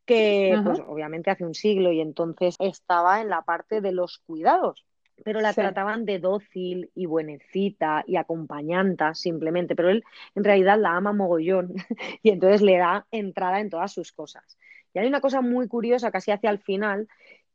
que 0.05 0.61
pues, 0.65 0.81
obviamente 0.87 1.31
hace 1.31 1.45
un 1.45 1.55
siglo 1.55 1.93
y 1.93 2.01
entonces 2.01 2.57
estaba 2.59 3.21
en 3.21 3.29
la 3.29 3.43
parte 3.43 3.81
de 3.81 3.93
los 3.93 4.19
cuidados, 4.19 4.85
pero 5.25 5.41
la 5.41 5.53
trataban 5.53 6.05
de 6.05 6.19
dócil 6.19 6.91
y 6.95 7.07
buenecita 7.07 8.05
y 8.07 8.17
acompañanta 8.17 9.15
simplemente, 9.15 9.77
pero 9.77 9.91
él 9.91 10.05
en 10.35 10.45
realidad 10.45 10.79
la 10.79 10.97
ama 10.97 11.13
mogollón 11.13 11.75
y 12.23 12.31
entonces 12.31 12.63
le 12.63 12.79
da 12.79 13.07
entrada 13.11 13.61
en 13.61 13.71
todas 13.71 13.93
sus 13.93 14.13
cosas. 14.13 14.59
Y 14.95 14.99
hay 14.99 15.07
una 15.07 15.21
cosa 15.21 15.41
muy 15.41 15.69
curiosa 15.69 16.11
casi 16.11 16.31
hacia 16.31 16.51
el 16.51 16.59
final, 16.59 17.09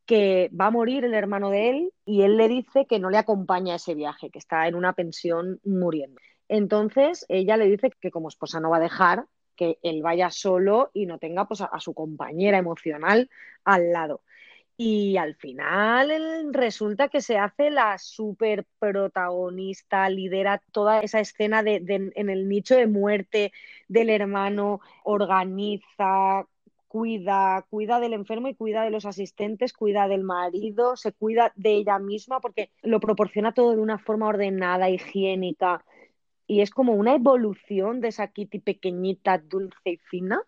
que 0.05 0.49
va 0.59 0.67
a 0.67 0.71
morir 0.71 1.03
el 1.03 1.13
hermano 1.13 1.49
de 1.49 1.69
él 1.69 1.93
y 2.05 2.21
él 2.21 2.37
le 2.37 2.47
dice 2.47 2.85
que 2.87 2.97
no 2.97 3.09
le 3.09 3.17
acompaña 3.17 3.73
a 3.73 3.75
ese 3.75 3.93
viaje, 3.93 4.29
que 4.29 4.39
está 4.39 4.67
en 4.67 4.75
una 4.75 4.93
pensión 4.93 5.59
muriendo. 5.65 6.19
Entonces 6.47 7.25
ella 7.27 7.57
le 7.57 7.67
dice 7.67 7.91
que 7.99 8.09
como 8.09 8.29
esposa 8.29 8.59
no 8.59 8.69
va 8.69 8.77
a 8.77 8.81
dejar 8.81 9.25
que 9.57 9.79
él 9.81 10.01
vaya 10.01 10.29
solo 10.29 10.91
y 10.93 11.05
no 11.05 11.17
tenga 11.17 11.45
pues, 11.45 11.61
a, 11.61 11.79
su 11.79 11.93
compañera 11.93 12.57
emocional 12.57 13.29
al 13.65 13.91
lado. 13.91 14.21
Y 14.79 15.17
al 15.17 15.33
final 15.35 16.53
resulta 16.53 17.09
que 17.09 17.21
se 17.21 17.39
hace 17.39 17.71
la 17.71 17.97
super 17.97 18.63
protagonista, 18.77 20.07
lidera 20.07 20.61
toda 20.71 20.99
esa 20.99 21.19
escena 21.19 21.63
de, 21.63 21.81
en 22.15 22.29
el 22.29 22.47
nicho 22.47 22.75
de 22.75 22.85
muerte 22.85 23.51
del 23.87 24.11
hermano, 24.11 24.79
organiza, 25.03 26.45
cuida, 26.87 27.65
cuida 27.71 27.99
del 27.99 28.13
enfermo 28.13 28.49
y 28.49 28.55
cuida 28.55 28.83
de 28.83 28.91
los 28.91 29.05
asistentes, 29.05 29.73
cuida 29.73 30.07
del 30.07 30.23
marido, 30.23 30.95
se 30.95 31.11
cuida 31.11 31.51
de 31.55 31.73
ella 31.73 31.97
misma 31.97 32.39
porque 32.39 32.69
lo 32.83 32.99
proporciona 32.99 33.53
todo 33.53 33.71
de 33.71 33.81
una 33.81 33.97
forma 33.97 34.27
ordenada, 34.27 34.91
higiénica 34.91 35.83
y 36.47 36.61
es 36.61 36.71
como 36.71 36.93
una 36.93 37.13
evolución 37.13 37.99
de 37.99 38.07
esa 38.07 38.27
Kitty 38.29 38.59
pequeñita, 38.59 39.37
dulce 39.37 39.91
y 39.91 39.97
fina. 39.97 40.41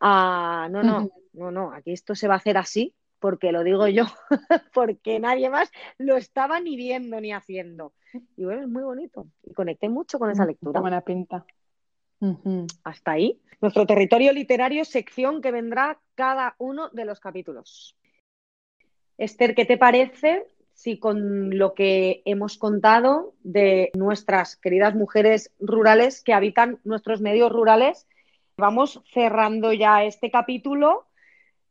no, 0.00 0.68
no, 0.82 1.10
no, 1.32 1.50
no, 1.50 1.72
aquí 1.72 1.92
esto 1.92 2.14
se 2.14 2.28
va 2.28 2.34
a 2.34 2.38
hacer 2.38 2.58
así, 2.58 2.94
porque 3.18 3.52
lo 3.52 3.64
digo 3.64 3.88
yo, 3.88 4.04
porque 4.74 5.18
nadie 5.20 5.50
más 5.50 5.70
lo 5.98 6.16
estaba 6.16 6.60
ni 6.60 6.76
viendo 6.76 7.20
ni 7.20 7.32
haciendo. 7.32 7.92
Y 8.36 8.44
bueno, 8.44 8.62
es 8.62 8.68
muy 8.68 8.82
bonito. 8.82 9.26
Y 9.42 9.52
conecté 9.52 9.88
mucho 9.88 10.18
con 10.18 10.30
esa 10.30 10.44
mm, 10.44 10.48
lectura. 10.48 10.80
Buena 10.80 11.00
pinta. 11.00 11.44
Hasta 12.84 13.12
ahí. 13.12 13.40
Nuestro 13.60 13.86
territorio 13.86 14.32
literario, 14.32 14.84
sección 14.84 15.40
que 15.40 15.50
vendrá 15.50 16.00
cada 16.14 16.54
uno 16.58 16.88
de 16.90 17.04
los 17.04 17.20
capítulos. 17.20 17.96
Esther, 19.18 19.54
¿qué 19.54 19.64
te 19.64 19.78
parece 19.78 20.46
si 20.76 20.98
con 20.98 21.56
lo 21.56 21.72
que 21.72 22.22
hemos 22.26 22.58
contado 22.58 23.34
de 23.42 23.90
nuestras 23.96 24.56
queridas 24.56 24.94
mujeres 24.94 25.50
rurales 25.58 26.22
que 26.22 26.34
habitan 26.34 26.78
nuestros 26.84 27.22
medios 27.22 27.50
rurales, 27.50 28.06
vamos 28.58 29.02
cerrando 29.10 29.72
ya 29.72 30.04
este 30.04 30.30
capítulo. 30.30 31.05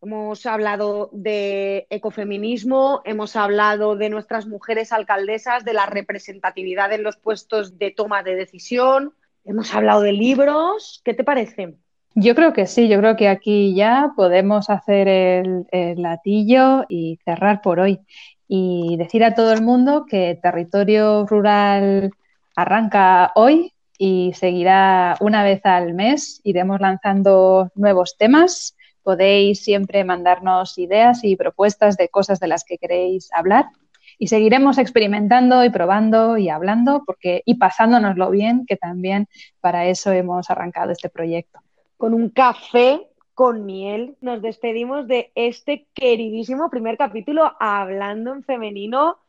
Hemos 0.06 0.46
hablado 0.46 1.10
de 1.13 1.88
ecofeminismo, 1.89 3.02
hemos 3.06 3.36
hablado 3.36 3.96
de 3.96 4.12
nuestras 4.12 4.46
mujeres 4.46 4.91
alcaldesas, 4.91 5.65
de 5.65 5.74
la 5.74 5.88
representatividad 5.88 6.94
en 6.94 7.02
los 7.02 7.18
puestos 7.18 7.80
de 7.80 7.89
toma 7.89 8.22
de 8.22 8.36
decisión, 8.36 9.15
hemos 9.46 9.74
hablado 9.74 10.02
de 10.02 10.12
libros. 10.12 11.02
¿Qué 11.04 11.15
te 11.15 11.24
parece? 11.24 11.74
Yo 12.13 12.36
creo 12.36 12.54
que 12.54 12.68
sí, 12.68 12.88
yo 12.88 13.00
creo 13.00 13.15
que 13.15 13.28
aquí 13.28 13.74
ya 13.74 14.12
podemos 14.15 14.70
hacer 14.70 15.08
el, 15.08 15.65
el 15.72 16.00
latillo 16.00 16.86
y 16.88 17.18
cerrar 17.26 17.63
por 17.63 17.80
hoy 17.80 18.00
y 18.48 18.98
decir 18.98 19.24
a 19.24 19.34
todo 19.34 19.54
el 19.54 19.63
mundo 19.63 20.06
que 20.08 20.38
Territorio 20.39 21.26
Rural 21.26 22.12
arranca 22.56 23.32
hoy 23.34 23.74
y 23.98 24.34
seguirá 24.36 25.18
una 25.20 25.44
vez 25.44 25.65
al 25.65 25.96
mes. 25.96 26.41
Iremos 26.44 26.80
lanzando 26.80 27.72
nuevos 27.74 28.18
temas. 28.20 28.76
Podéis 29.06 29.63
siempre 29.63 30.04
mandarnos 30.04 30.80
ideas 30.80 31.24
y 31.24 31.36
propuestas 31.36 31.96
de 31.96 32.10
cosas 32.10 32.39
de 32.39 32.48
las 32.48 32.63
que 32.63 32.80
queréis 32.80 33.30
hablar 33.34 33.68
y 34.18 34.28
seguiremos 34.28 34.80
experimentando 34.80 35.63
y 35.63 35.70
probando 35.70 36.38
y 36.38 36.50
hablando 36.50 37.04
porque 37.06 37.44
y 37.46 37.56
pasándonoslo 37.56 38.32
bien, 38.32 38.65
que 38.65 38.78
también 38.78 39.28
para 39.62 39.86
eso 39.86 40.12
hemos 40.12 40.50
arrancado 40.50 40.91
este 40.91 41.10
proyecto. 41.10 41.60
Con 41.98 42.15
un 42.15 42.30
café 42.30 43.08
con 43.36 43.65
miel 43.65 44.15
nos 44.22 44.41
despedimos 44.41 45.08
de 45.08 45.32
este 45.36 45.86
queridísimo 45.94 46.72
primer 46.72 46.98
capítulo 46.98 47.54
hablando 47.60 48.34
en 48.34 48.44
femenino. 48.44 49.20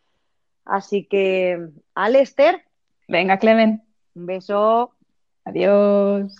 Así 0.64 1.04
que, 1.04 1.68
Alester. 1.94 2.62
Venga, 3.08 3.38
Clemen. 3.38 3.82
Un 4.14 4.26
beso. 4.26 4.92
Adiós. 5.44 6.34